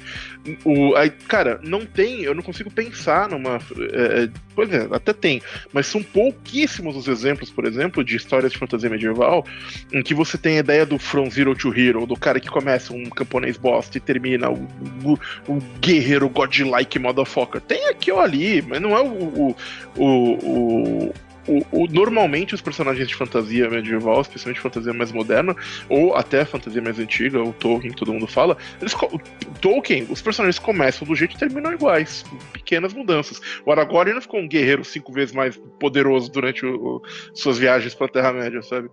[0.65, 3.59] O, aí, cara, não tem, eu não consigo pensar numa.
[3.93, 8.53] É, é, pois é, até tem, mas são pouquíssimos os exemplos, por exemplo, de histórias
[8.53, 9.45] de fantasia medieval
[9.93, 12.93] em que você tem a ideia do From Zero to Hero, do cara que começa
[12.93, 14.69] um camponês bosta e termina o,
[15.05, 15.19] o,
[15.49, 17.61] o guerreiro godlike motherfucker.
[17.61, 19.57] Tem aqui ou ali, mas não é o, o,
[19.97, 21.15] o, o,
[21.47, 25.55] o, normalmente os personagens de fantasia medieval, especialmente fantasia mais moderna,
[25.89, 29.21] ou até fantasia mais antiga, o Tolkien, que todo mundo fala, eles, o
[29.61, 33.41] Tolkien, os personagens começam do jeito e terminam iguais, pequenas mudanças.
[33.65, 37.03] O Aragorn não ficou um guerreiro cinco vezes mais poderoso durante o, o,
[37.35, 38.89] suas viagens para a Terra-média, sabe?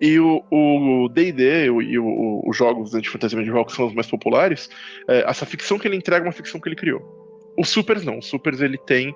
[0.00, 4.68] E o D&D e os jogos de fantasia medieval, que são os mais populares,
[5.08, 7.00] é, essa ficção que ele entrega é uma ficção que ele criou.
[7.56, 8.18] Os Supers não.
[8.18, 9.14] Os Supers ele tem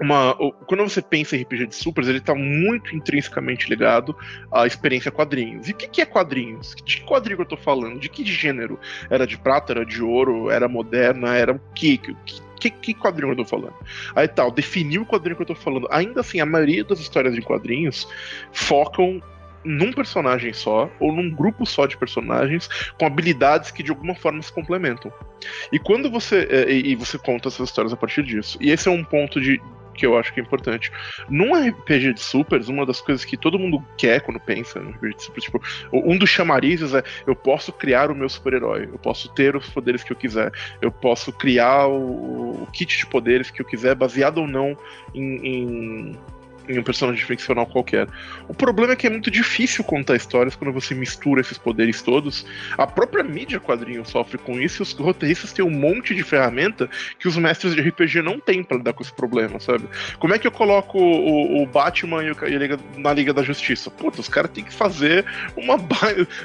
[0.00, 0.34] uma,
[0.66, 4.16] quando você pensa em RPG de supers, ele está muito intrinsecamente ligado
[4.50, 5.68] à experiência quadrinhos.
[5.68, 6.74] E o que, que, é quadrinhos?
[6.84, 8.00] De que quadrinho eu estou falando?
[8.00, 8.78] De que gênero?
[9.10, 11.98] Era de prata, era de ouro, era moderna, era o que?
[12.58, 13.74] Que, que quadrinho eu tô falando?
[14.14, 15.86] Aí tal, definir o quadrinho que eu tô falando.
[15.90, 18.08] Ainda assim, a maioria das histórias de quadrinhos
[18.52, 19.22] focam
[19.62, 24.40] num personagem só, ou num grupo só de personagens, com habilidades que de alguma forma
[24.40, 25.12] se complementam.
[25.70, 26.48] E quando você.
[26.50, 28.56] É, e você conta essas histórias a partir disso.
[28.60, 29.60] E esse é um ponto de,
[30.00, 30.90] que eu acho que é importante.
[31.28, 35.16] Num RPG de supers, uma das coisas que todo mundo quer quando pensa no RPG
[35.16, 35.60] de supers, tipo,
[35.92, 40.02] um dos chamarizes é eu posso criar o meu super-herói, eu posso ter os poderes
[40.02, 44.38] que eu quiser, eu posso criar o, o kit de poderes que eu quiser, baseado
[44.38, 44.74] ou não
[45.14, 46.18] em, em
[46.70, 48.06] em um personagem ficcional qualquer.
[48.48, 52.46] O problema é que é muito difícil contar histórias quando você mistura esses poderes todos.
[52.78, 56.88] A própria mídia quadrinho sofre com isso e os roteiristas têm um monte de ferramenta
[57.18, 59.84] que os mestres de RPG não têm para lidar com esse problema, sabe?
[60.18, 63.42] Como é que eu coloco o, o Batman e, o, e Liga, na Liga da
[63.42, 63.90] Justiça?
[63.90, 65.24] Puta, os caras têm que fazer
[65.56, 65.80] uma.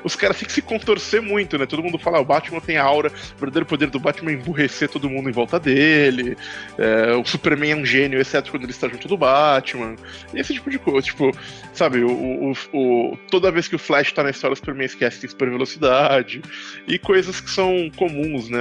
[0.03, 1.65] Os caras têm que se contorcer muito, né?
[1.65, 4.33] Todo mundo fala, ah, o Batman tem a aura, o verdadeiro poder do Batman é
[4.35, 6.37] emburrecer todo mundo em volta dele.
[6.77, 9.95] É, o Superman é um gênio, exceto quando ele está junto do Batman.
[10.33, 11.01] Esse tipo de coisa.
[11.01, 11.31] Tipo,
[11.73, 15.21] sabe, o, o, o, toda vez que o Flash tá na história, o Superman esquece
[15.21, 16.41] de super velocidade.
[16.87, 18.59] E coisas que são comuns, né,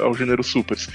[0.00, 0.88] ao gênero supers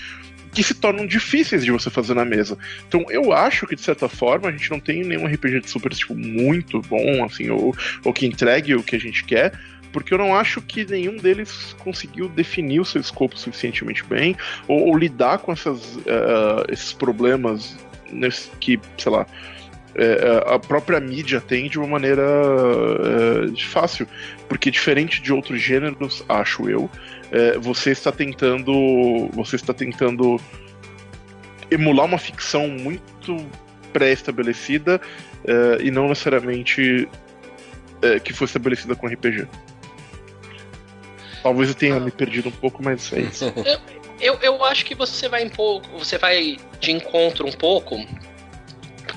[0.56, 2.58] que se tornam difíceis de você fazer na mesa.
[2.88, 5.94] Então eu acho que, de certa forma, a gente não tem nenhum RPG de super
[5.94, 7.76] tipo, muito bom, assim, ou,
[8.06, 9.52] ou que entregue o que a gente quer,
[9.92, 14.36] porque eu não acho que nenhum deles conseguiu definir o seu escopo suficientemente bem,
[14.66, 17.78] ou, ou lidar com essas, uh, esses problemas
[18.12, 19.55] nesse, que, sei lá, é,
[20.48, 24.08] a própria mídia tem de uma maneira é, fácil.
[24.48, 26.90] Porque diferente de outros gêneros, acho eu,
[27.32, 29.30] é, você está tentando.
[29.34, 30.40] Você está tentando
[31.72, 33.38] emular uma ficção muito
[33.92, 35.00] pré-estabelecida
[35.46, 37.08] é, e não necessariamente
[38.02, 39.48] é, que foi estabelecida com RPG.
[41.42, 43.46] Talvez eu tenha me perdido um pouco, mas é isso.
[44.18, 47.98] Eu, eu acho que você vai um pouco, você vai de encontro um pouco,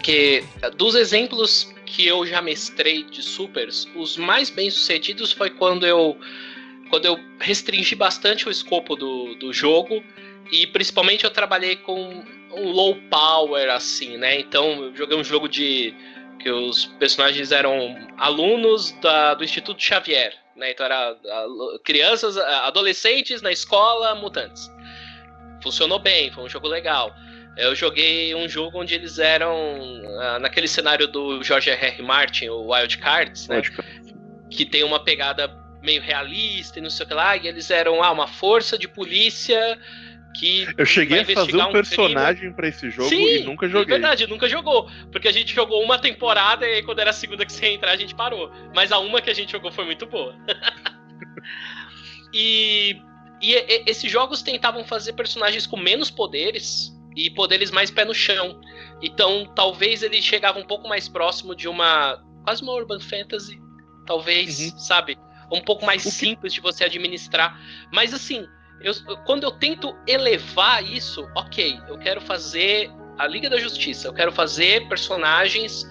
[0.08, 0.42] porque
[0.78, 6.18] dos exemplos que eu já mestrei de supers, os mais bem sucedidos foi quando eu
[6.88, 10.02] quando eu restringi bastante o escopo do, do jogo
[10.50, 14.40] e principalmente eu trabalhei com um low power assim, né?
[14.40, 15.94] Então eu joguei um jogo de
[16.40, 20.70] que os personagens eram alunos da, do Instituto Xavier, né?
[20.70, 21.18] Então era
[21.84, 24.70] crianças, adolescentes na escola, mutantes
[25.62, 27.12] funcionou bem, foi um jogo legal.
[27.58, 29.52] Eu joguei um jogo onde eles eram
[30.20, 31.86] ah, naquele cenário do George R.
[31.86, 32.02] R.
[32.02, 33.60] Martin, o Wild Cards, né?
[34.48, 35.52] Que tem uma pegada
[35.82, 38.86] meio realista e não sei o que lá, e eles eram ah, uma força de
[38.86, 39.76] polícia
[40.38, 43.96] que eu cheguei a fazer um personagem para esse jogo Sim, e nunca joguei.
[43.96, 47.14] É verdade, nunca jogou, porque a gente jogou uma temporada e aí quando era a
[47.14, 48.52] segunda que você ia entrar a gente parou.
[48.72, 50.36] Mas a uma que a gente jogou foi muito boa.
[52.32, 53.00] e
[53.40, 58.14] e, e esses jogos tentavam fazer personagens com menos poderes e poderes mais pé no
[58.14, 58.60] chão.
[59.02, 62.22] Então, talvez ele chegava um pouco mais próximo de uma.
[62.44, 63.60] quase uma urban fantasy.
[64.06, 64.78] Talvez, uhum.
[64.78, 65.18] sabe?
[65.50, 67.60] Um pouco mais simples de você administrar.
[67.92, 68.46] Mas assim,
[68.80, 68.94] eu,
[69.26, 74.30] quando eu tento elevar isso, ok, eu quero fazer a Liga da Justiça, eu quero
[74.30, 75.84] fazer personagens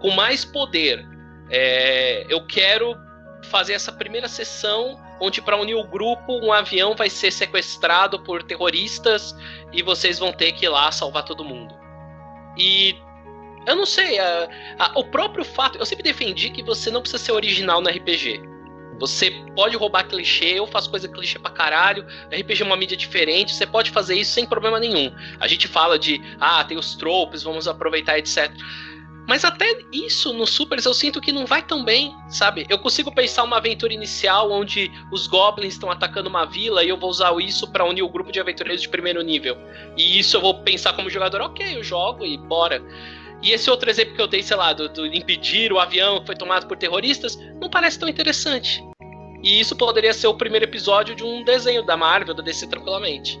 [0.00, 1.06] com mais poder.
[1.48, 2.96] É, eu quero
[3.44, 8.42] fazer essa primeira sessão onde para unir o grupo um avião vai ser sequestrado por
[8.42, 9.34] terroristas
[9.72, 11.74] e vocês vão ter que ir lá salvar todo mundo.
[12.56, 12.96] E
[13.66, 14.48] eu não sei, a,
[14.78, 18.40] a, o próprio fato, eu sempre defendi que você não precisa ser original no RPG.
[18.98, 22.06] Você pode roubar clichê, eu faço coisa clichê pra caralho.
[22.30, 25.14] RPG é uma mídia diferente, você pode fazer isso sem problema nenhum.
[25.38, 28.50] A gente fala de, ah, tem os tropes, vamos aproveitar, etc.
[29.26, 32.64] Mas até isso no Supers eu sinto que não vai tão bem, sabe?
[32.68, 36.96] Eu consigo pensar uma aventura inicial onde os goblins estão atacando uma vila e eu
[36.96, 39.56] vou usar isso para unir o grupo de aventureiros de primeiro nível.
[39.96, 42.80] E isso eu vou pensar como jogador, ok, eu jogo e bora.
[43.42, 46.26] E esse outro exemplo que eu dei, sei lá, do, do impedir o avião que
[46.26, 48.82] foi tomado por terroristas, não parece tão interessante.
[49.42, 53.38] E isso poderia ser o primeiro episódio de um desenho da Marvel, da DC tranquilamente.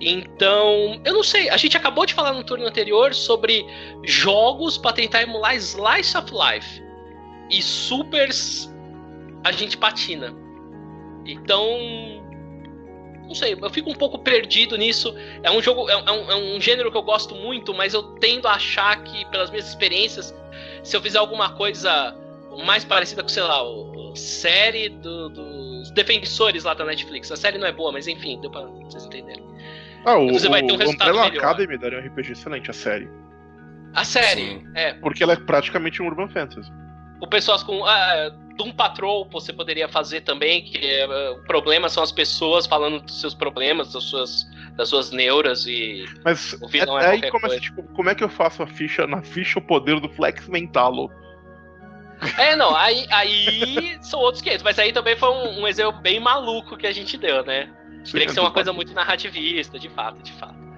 [0.00, 1.50] Então, eu não sei.
[1.50, 3.66] A gente acabou de falar no turno anterior sobre
[4.04, 6.82] jogos para tentar emular Slice of Life.
[7.50, 8.72] E supers
[9.44, 10.34] a gente patina.
[11.24, 11.66] Então,
[13.26, 15.14] não sei, eu fico um pouco perdido nisso.
[15.42, 18.46] É um jogo, é um, é um gênero que eu gosto muito, mas eu tendo
[18.46, 20.34] a achar que, pelas minhas experiências,
[20.82, 22.16] se eu fizer alguma coisa
[22.64, 27.30] mais parecida com, sei lá, a série do, dos defensores lá da Netflix.
[27.30, 29.47] A série não é boa, mas enfim, deu pra vocês entenderem.
[30.04, 31.44] Ah, o, você vai ter um resultado Umbrella melhor.
[31.44, 33.08] Academy daria um RPG excelente, a série.
[33.94, 34.68] A série, Sim.
[34.74, 34.94] é.
[34.94, 36.70] Porque ela é praticamente um Urban Fantasy.
[37.20, 37.84] Com pessoas com.
[37.84, 43.00] Ah, Doom Patrol você poderia fazer também, que é, o problema são as pessoas falando
[43.00, 44.46] dos seus problemas, das suas,
[44.76, 46.04] das suas neuras e.
[46.24, 49.06] Mas o vilão é, é aí começa, tipo, como é que eu faço a ficha
[49.06, 51.10] na ficha o poder do Flex Mentalo?
[52.36, 56.18] É, não, aí, aí são outros 500, mas aí também foi um, um exemplo bem
[56.18, 57.70] maluco que a gente deu, né?
[58.04, 60.68] Teria que ser uma coisa muito narrativista, de fato, de fato.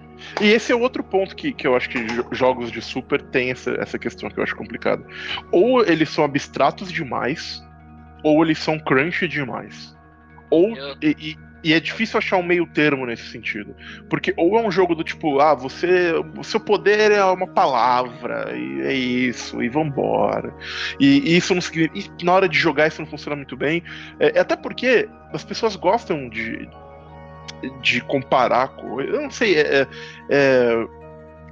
[0.41, 1.99] E esse é outro ponto que, que eu acho que
[2.33, 5.05] jogos de Super tem essa, essa questão que eu acho complicada.
[5.51, 7.63] Ou eles são abstratos demais,
[8.23, 9.97] ou eles são crunch demais.
[10.51, 10.77] Ou.
[10.77, 10.97] Eu...
[11.03, 13.77] E, e, é difícil achar um meio termo nesse sentido.
[14.09, 16.13] Porque ou é um jogo do tipo, ah, você.
[16.37, 20.55] O seu poder é uma palavra, e é isso, e vambora.
[20.99, 22.15] E, e isso não significa.
[22.19, 23.83] E na hora de jogar isso não funciona muito bem.
[24.19, 26.67] É, é até porque as pessoas gostam de,
[27.81, 29.01] de comparar com.
[29.01, 29.87] Eu não sei, é,
[30.29, 30.87] é,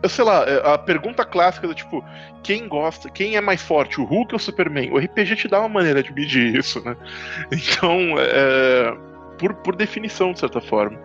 [0.02, 2.04] eu sei lá, é, a pergunta clássica do tipo,
[2.42, 4.92] quem gosta, quem é mais forte, o Hulk ou o Superman?
[4.92, 6.96] O RPG te dá uma maneira de medir isso, né?
[7.50, 8.96] Então, é,
[9.38, 10.98] por, por definição, de certa forma.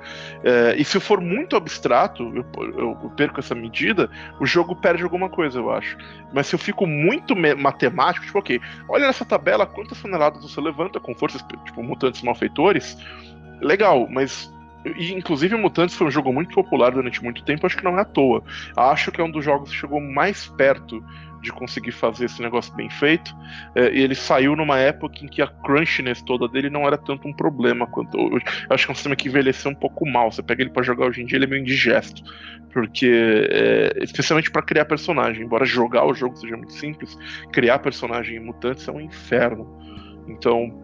[0.43, 2.45] É, e se eu for muito abstrato, eu,
[2.77, 5.97] eu, perco essa medida, o jogo perde alguma coisa, eu acho.
[6.33, 10.99] Mas se eu fico muito matemático, tipo, ok, olha nessa tabela quantas toneladas você levanta
[10.99, 12.97] com forças, tipo, mutantes malfeitores,
[13.61, 14.51] legal, mas
[14.85, 18.01] E, inclusive, Mutantes foi um jogo muito popular durante muito tempo, acho que não é
[18.01, 18.43] à toa.
[18.75, 21.03] Acho que é um dos jogos que chegou mais perto
[21.43, 23.35] de conseguir fazer esse negócio bem feito.
[23.75, 27.27] É, e ele saiu numa época em que a crunchiness toda dele não era tanto
[27.27, 28.45] um problema quanto hoje.
[28.69, 30.31] Acho que é um sistema que envelheceu um pouco mal.
[30.31, 32.23] Você pega ele para jogar hoje em dia, ele é meio indigesto.
[32.71, 33.11] Porque,
[33.51, 37.15] é, especialmente para criar personagem, embora jogar o jogo seja muito simples,
[37.51, 39.77] criar personagem em Mutantes é um inferno.
[40.27, 40.82] Então,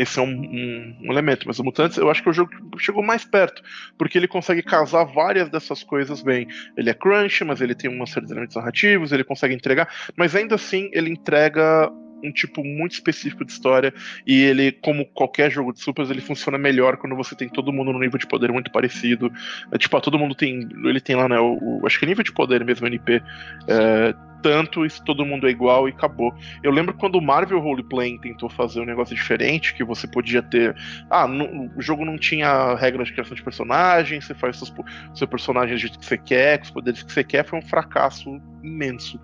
[0.00, 1.46] esse é um, um, um, elemento.
[1.46, 3.62] Mas o Mutantes, eu acho que o jogo chegou mais perto,
[3.96, 6.46] porque ele consegue casar várias dessas coisas bem.
[6.76, 10.34] Ele é crunch, mas ele tem uma série de elementos narrativos, ele consegue entregar, mas
[10.34, 11.90] ainda assim ele entrega
[12.22, 13.92] um tipo muito específico de história
[14.26, 17.92] e ele, como qualquer jogo de supers, ele funciona melhor quando você tem todo mundo
[17.92, 19.32] no nível de poder muito parecido.
[19.72, 22.24] É, tipo, todo mundo tem, ele tem lá, né, o, o acho que é nível
[22.24, 23.22] de poder mesmo, NP,
[23.68, 26.34] é, tanto e todo mundo é igual e acabou.
[26.62, 30.74] Eu lembro quando o Marvel Roleplaying tentou fazer um negócio diferente, que você podia ter.
[31.10, 34.72] Ah, no, o jogo não tinha regras de criação de personagens, você faz seus,
[35.14, 37.62] seus personagens do jeito que você quer, com os poderes que você quer, foi um
[37.62, 39.20] fracasso imenso.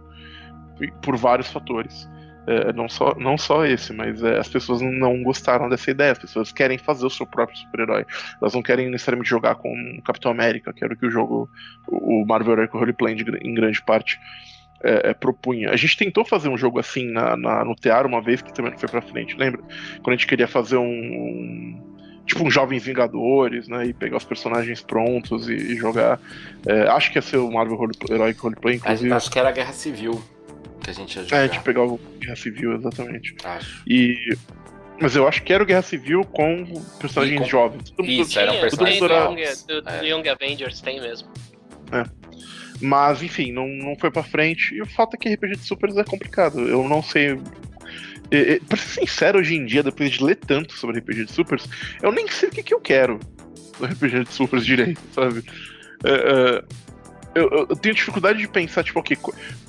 [1.03, 2.09] Por vários fatores.
[2.47, 6.13] É, não, só, não só esse, mas é, as pessoas não gostaram dessa ideia.
[6.13, 8.05] As pessoas querem fazer o seu próprio super-herói.
[8.41, 11.49] Elas não querem necessariamente jogar com o Capitão América, que era o que o jogo,
[11.89, 14.21] o Marvel Heroic Roleplay em grande parte
[14.83, 15.71] é, é, propunha.
[15.71, 18.73] A gente tentou fazer um jogo assim na, na, no Tear uma vez, que também
[18.73, 19.63] não foi pra frente, lembra?
[20.03, 21.95] Quando a gente queria fazer um, um
[22.27, 23.87] tipo um Jovens Vingadores, né?
[23.87, 26.21] E pegar os personagens prontos e, e jogar.
[26.67, 29.13] É, acho que ia ser o Marvel Role, Heroic Roleplay, inclusive.
[29.13, 30.23] Acho que era a Guerra Civil
[30.85, 31.37] que a gente ia jogar.
[31.37, 33.35] É, a gente pegar o Guerra Civil, exatamente.
[33.43, 33.83] Acho.
[33.87, 34.37] E.
[35.01, 36.65] Mas eu acho que era o Guerra Civil com
[37.01, 37.47] personagens com...
[37.47, 37.91] jovens.
[37.91, 39.05] Todo Isso, era um personagem.
[39.67, 41.29] Do, do, do Young Avengers tem mesmo.
[41.91, 42.05] É.
[42.81, 44.75] Mas, enfim, não, não foi pra frente.
[44.75, 46.61] E o fato é que RPG de Supers é complicado.
[46.61, 47.41] Eu não sei.
[48.31, 51.33] E, e, pra ser sincero, hoje em dia, depois de ler tanto sobre RPG de
[51.33, 51.69] Supers,
[52.03, 53.19] eu nem sei o que, que eu quero
[53.79, 55.45] do RPG de Supers direito, sabe?
[56.05, 56.65] É, é,
[57.35, 59.17] eu, eu, tenho dificuldade de pensar, tipo, okay,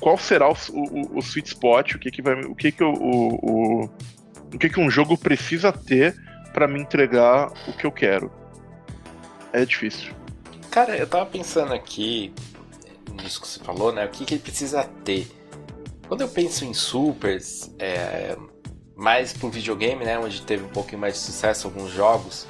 [0.00, 2.40] qual será o, o, o sweet spot, o que que vai.
[2.42, 3.84] O que que o, o,
[4.54, 6.14] o que que um jogo precisa ter
[6.52, 8.30] para me entregar o que eu quero.
[9.52, 10.14] É difícil.
[10.70, 12.32] Cara, eu tava pensando aqui,
[13.22, 14.04] nisso que você falou, né?
[14.04, 15.26] O que, que ele precisa ter?
[16.08, 18.36] Quando eu penso em supers, é,
[18.94, 20.18] mais pro videogame, né?
[20.18, 22.46] Onde teve um pouquinho mais de sucesso alguns jogos.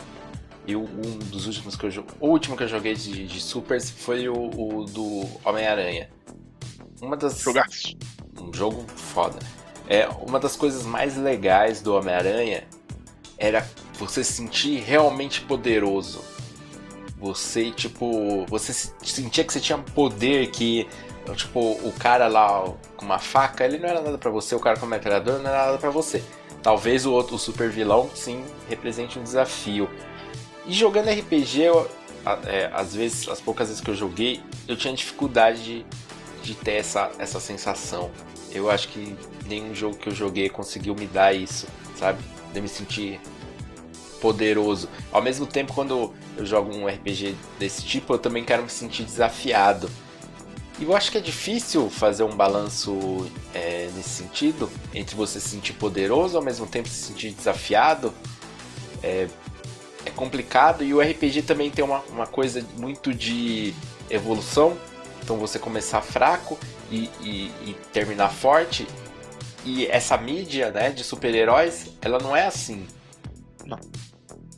[0.67, 2.15] E um dos últimos que eu joguei.
[2.21, 6.11] O último que eu joguei de, de supers foi o, o do Homem-Aranha.
[7.01, 7.41] Uma das.
[7.41, 7.97] Jogaço.
[8.41, 9.39] Um jogo foda.
[9.89, 12.65] É, uma das coisas mais legais do Homem-Aranha
[13.39, 16.37] era você se sentir realmente poderoso
[17.19, 20.87] você, tipo, você sentia que você tinha poder, que,
[21.35, 22.65] tipo, o cara lá
[22.97, 25.51] com uma faca, ele não era nada para você, o cara com o metralhador não
[25.51, 26.23] era nada para você.
[26.63, 29.89] Talvez o outro, o super vilão, sim, represente um desafio.
[30.67, 31.89] E jogando RPG, eu,
[32.47, 35.87] é, às vezes, as poucas vezes que eu joguei, eu tinha dificuldade de,
[36.43, 38.11] de ter essa, essa sensação.
[38.51, 42.23] Eu acho que nenhum jogo que eu joguei conseguiu me dar isso, sabe?
[42.53, 43.21] De me sentir
[44.21, 44.89] poderoso.
[45.13, 49.05] Ao mesmo tempo, quando eu jogo um RPG desse tipo, eu também quero me sentir
[49.05, 49.89] desafiado.
[50.79, 55.51] E eu acho que é difícil fazer um balanço é, nesse sentido, entre você se
[55.51, 58.13] sentir poderoso ao mesmo tempo se sentir desafiado.
[59.03, 59.29] É,
[60.17, 63.73] complicado e o RPG também tem uma, uma coisa muito de
[64.11, 64.77] evolução.
[65.23, 66.59] Então você começar fraco
[66.91, 68.87] e, e, e terminar forte.
[69.65, 72.87] E essa mídia né, de super-heróis, ela não é assim.
[73.65, 73.79] Não.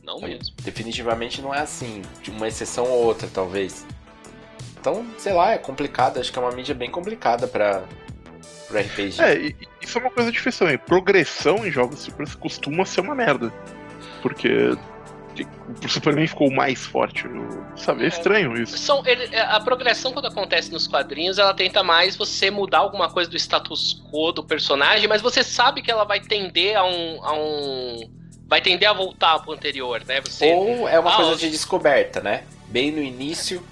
[0.02, 0.54] Não mesmo.
[0.62, 2.02] Definitivamente não é assim.
[2.22, 3.86] De uma exceção ou outra, talvez.
[4.78, 6.20] Então, sei lá, é complicado.
[6.20, 7.84] Acho que é uma mídia bem complicada para
[8.68, 9.20] pro RPG.
[9.20, 10.78] É, e, isso é uma coisa difícil também.
[10.78, 13.52] Progressão em jogos Super costuma ser uma merda.
[14.22, 14.76] Porque
[15.44, 17.24] o Superman ficou mais forte.
[17.76, 18.02] Sabe?
[18.02, 18.76] É, é estranho isso.
[18.78, 23.10] São, ele, é, a progressão, quando acontece nos quadrinhos, ela tenta mais você mudar alguma
[23.10, 27.24] coisa do status quo do personagem, mas você sabe que ela vai tender a um,
[27.24, 28.10] a um
[28.46, 30.22] vai tender a voltar pro anterior, né?
[30.22, 30.52] Você...
[30.52, 32.44] Ou é uma ah, coisa de descoberta, né?
[32.68, 33.62] Bem no início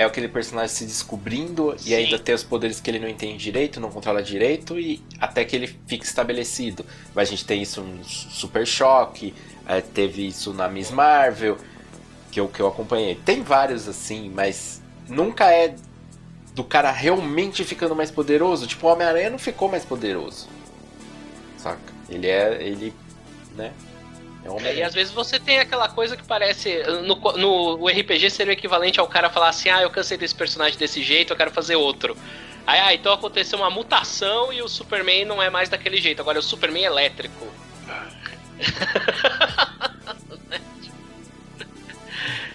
[0.00, 1.90] é aquele personagem se descobrindo Sim.
[1.90, 5.44] e ainda tem os poderes que ele não entende direito, não controla direito e até
[5.44, 6.86] que ele fique estabelecido.
[7.14, 9.34] Mas a gente tem isso no Super Choque,
[9.70, 11.56] é, teve isso na Miss Marvel,
[12.32, 13.14] que eu, que eu acompanhei.
[13.14, 15.76] Tem vários assim, mas nunca é
[16.54, 18.66] do cara realmente ficando mais poderoso.
[18.66, 20.48] Tipo, o Homem-Aranha não ficou mais poderoso.
[21.56, 21.78] Saca?
[22.08, 22.60] Ele é.
[22.60, 22.92] Ele.
[23.54, 23.72] né?
[24.64, 26.82] É, e às vezes você tem aquela coisa que parece.
[27.04, 27.14] No,
[27.76, 31.00] no RPG seria o equivalente ao cara falar assim: ah, eu cansei desse personagem desse
[31.00, 32.16] jeito, eu quero fazer outro.
[32.66, 36.38] Aí, ah, então aconteceu uma mutação e o Superman não é mais daquele jeito, agora
[36.38, 37.46] é o Superman elétrico.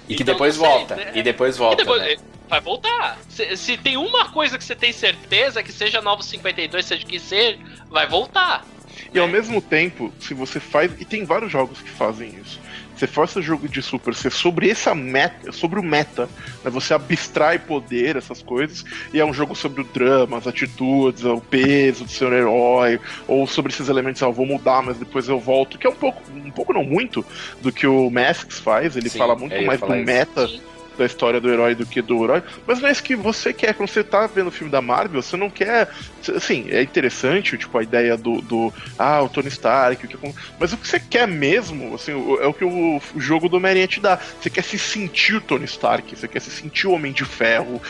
[0.07, 0.95] E que Então, depois sei, volta.
[0.95, 1.11] né?
[1.15, 1.77] E depois E volta.
[1.77, 2.15] depois, né?
[2.47, 3.17] Vai voltar.
[3.27, 7.07] Se, se tem uma coisa que você tem certeza, que seja Novo 52, seja o
[7.07, 7.57] que seja,
[7.89, 8.63] vai voltar.
[9.11, 10.91] E ao mesmo tempo, se você faz.
[11.01, 12.59] E tem vários jogos que fazem isso.
[12.95, 16.29] Você força o jogo de Super ser sobre essa meta, sobre o meta,
[16.63, 16.71] né?
[16.71, 21.41] Você abstrai poder, essas coisas, e é um jogo sobre o drama, as atitudes, o
[21.41, 25.39] peso do seu herói, ou sobre esses elementos, ah, eu vou mudar, mas depois eu
[25.39, 27.25] volto, que é um pouco, um pouco não muito,
[27.61, 30.05] do que o Masks faz, ele Sim, fala muito ia mais do isso.
[30.05, 30.61] meta Sim.
[30.97, 32.43] Da história do herói do que do herói.
[32.65, 33.73] Mas não é isso que você quer.
[33.73, 35.89] Quando você tá vendo o filme da Marvel, você não quer.
[36.35, 38.41] Assim, é interessante, tipo, a ideia do.
[38.41, 40.17] do ah, o Tony Stark, o que
[40.59, 43.87] Mas o que você quer mesmo, assim, é o que o, o jogo do Homem-Aranha
[43.87, 44.19] te dá.
[44.41, 47.81] Você quer se sentir o Tony Stark, você quer se sentir o Homem de Ferro.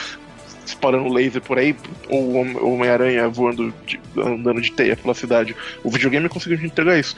[0.64, 1.76] Disparando laser por aí,
[2.10, 2.34] ou
[2.74, 5.56] Homem-Aranha voando, de- andando de teia pela cidade.
[5.84, 7.16] O videogame conseguiu te entregar isso.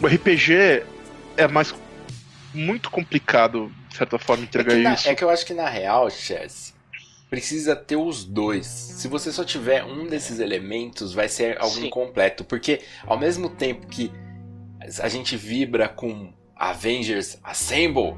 [0.00, 0.84] O RPG
[1.36, 1.74] é mais.
[2.52, 5.08] muito complicado, de certa forma, É entregar que, na- isso.
[5.08, 6.74] é que eu acho que na real, Chess,
[7.30, 8.66] precisa ter os dois.
[8.66, 11.86] Se você só tiver um desses elementos, vai ser algo Sim.
[11.86, 12.44] incompleto.
[12.44, 14.10] Porque ao mesmo tempo que
[15.00, 18.14] a gente vibra com Avengers Assemble,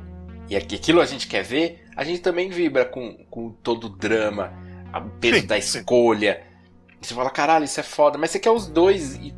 [0.48, 3.90] e aqui- aquilo a gente quer ver, a gente também vibra com, com todo o
[3.90, 4.52] drama,
[4.94, 5.78] o peso Sim, da sim.
[5.78, 6.42] escolha.
[7.02, 8.16] Você fala, caralho, isso é foda.
[8.16, 9.34] Mas você quer os dois e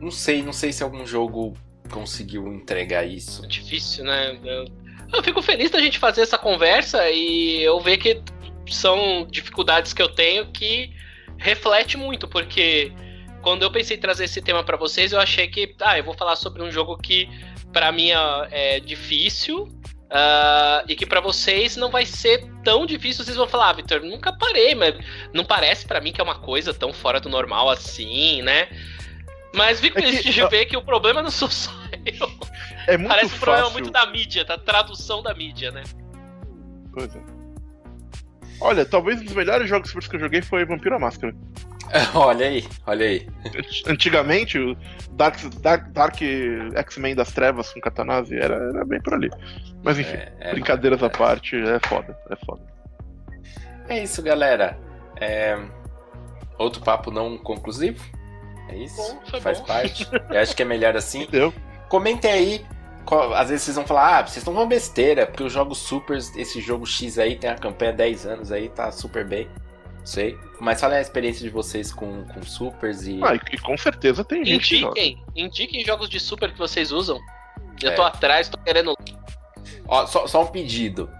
[0.00, 1.54] não sei, não sei se algum jogo
[1.90, 3.44] conseguiu entregar isso.
[3.44, 4.38] É difícil, né?
[4.44, 4.64] Eu,
[5.12, 8.22] eu fico feliz da gente fazer essa conversa e eu ver que
[8.68, 10.92] são dificuldades que eu tenho que
[11.38, 12.92] reflete muito, porque
[13.42, 16.14] quando eu pensei em trazer esse tema pra vocês, eu achei que, ah, eu vou
[16.14, 17.28] falar sobre um jogo que
[17.72, 19.68] pra mim é é difícil.
[20.10, 24.00] ah, e que pra vocês não vai ser tão difícil, vocês vão falar, ah, Victor,
[24.02, 24.94] nunca parei, mas
[25.32, 28.68] não parece pra mim que é uma coisa tão fora do normal assim, né?
[29.54, 31.70] Mas fico É que- feliz de ver que o problema não sou só
[32.86, 33.72] É muito Parece um problema fácil.
[33.82, 35.82] muito da mídia, da tradução da mídia, né?
[36.92, 37.20] Pois é.
[38.60, 41.34] Olha, talvez um dos melhores jogos que eu joguei foi Vampiro à Máscara.
[42.14, 43.28] olha aí, olha aí.
[43.86, 44.76] Antigamente, o
[45.12, 46.16] Dark, Dark, Dark
[46.76, 49.30] X-Men das Trevas com Katanase era, era bem por ali.
[49.82, 52.62] Mas enfim, É, é, brincadeiras à parte, é foda, é foda.
[53.88, 54.78] É isso, galera.
[55.16, 55.58] É,
[56.58, 58.04] Outro papo não conclusivo.
[58.68, 58.96] É isso.
[58.96, 59.66] Bom, foi Faz bom.
[59.66, 60.06] parte.
[60.30, 61.22] Eu acho que é melhor assim.
[61.22, 61.52] Entendeu?
[61.90, 62.66] Comentem aí.
[63.34, 66.60] Às vezes vocês vão falar, ah, vocês estão falando besteira, porque os jogos supers, esse
[66.60, 69.48] jogo X aí tem a campanha há 10 anos aí, tá super bem.
[69.98, 70.38] Não sei.
[70.60, 73.18] Mas falem a experiência de vocês com, com supers e.
[73.22, 75.00] Ah, e, e com certeza tem gente que joga.
[75.00, 77.18] Indiquem, indiquem jogos de super que vocês usam.
[77.82, 77.94] Eu É.
[77.94, 78.94] tô atrás, tô querendo.
[79.88, 81.10] Ó, só, só um pedido.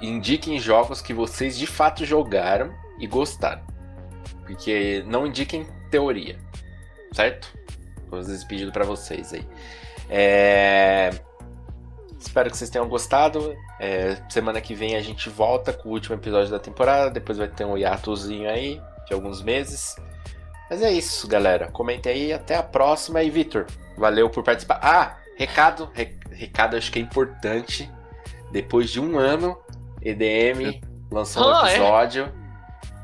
[0.00, 3.62] Indiquem jogos que vocês de fato jogaram e gostaram.
[4.44, 6.36] Porque não indiquem teoria.
[7.12, 7.56] Certo?
[8.08, 9.46] Vou fazer esse pedido pra vocês aí.
[10.08, 11.10] É,
[12.18, 13.54] Espero que vocês tenham gostado.
[13.80, 17.10] É, Semana que vem a gente volta com o último episódio da temporada.
[17.10, 19.96] Depois vai ter um hiatozinho aí de alguns meses.
[20.70, 21.68] Mas é isso, galera.
[21.68, 22.32] Comentem aí.
[22.32, 23.22] Até a próxima.
[23.22, 23.66] E Vitor,
[23.98, 24.78] valeu por participar.
[24.82, 25.90] Ah, recado.
[25.92, 27.90] re- recado acho que é importante.
[28.52, 29.58] Depois de um ano,
[30.00, 30.80] EDM
[31.10, 31.76] lançou um Ah, é?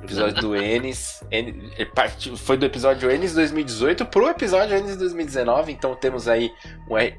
[0.02, 0.30] Episódio.
[0.30, 1.22] Episódio do Enes.
[2.38, 5.72] Foi do episódio Enes 2018 pro episódio Enes 2019.
[5.72, 6.52] Então temos aí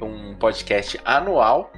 [0.01, 1.71] um, um podcast anual.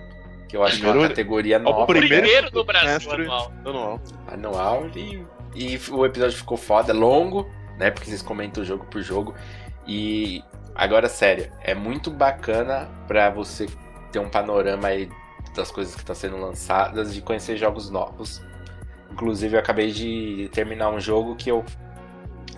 [0.48, 1.86] Que eu acho que é uma Primeiro- categoria o nova.
[1.86, 3.52] primeiro Primeiro do Brasil anual.
[3.66, 4.02] Anual.
[4.28, 5.26] anual e,
[5.56, 7.90] e o episódio ficou foda, longo, né?
[7.90, 9.34] Porque vocês comentam jogo por jogo.
[9.88, 10.44] E
[10.76, 13.68] agora, sério, é muito bacana pra você
[14.12, 15.10] ter um panorama aí
[15.56, 18.42] das coisas que estão sendo lançadas, de conhecer jogos novos.
[19.12, 21.64] Inclusive, eu acabei de terminar um jogo que eu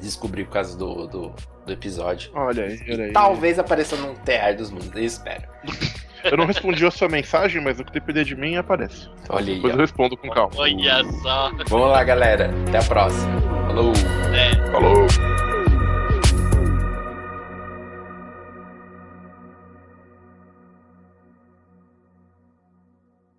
[0.02, 1.34] descobri por causa do, do,
[1.66, 2.32] do episódio.
[2.34, 3.12] Olha aí, olha aí.
[3.14, 5.44] Talvez apareça num TR dos mundos, eu espero.
[6.24, 9.10] Eu não respondi a sua mensagem, mas o que depender de mim aparece.
[9.22, 9.76] Então, Olha aí, Depois ó.
[9.76, 10.52] eu respondo com calma.
[10.56, 11.52] Olha só.
[11.68, 12.50] Vamos lá, galera.
[12.66, 13.42] Até a próxima.
[13.68, 13.92] Falou!
[14.34, 14.72] É.
[14.72, 15.33] Falou!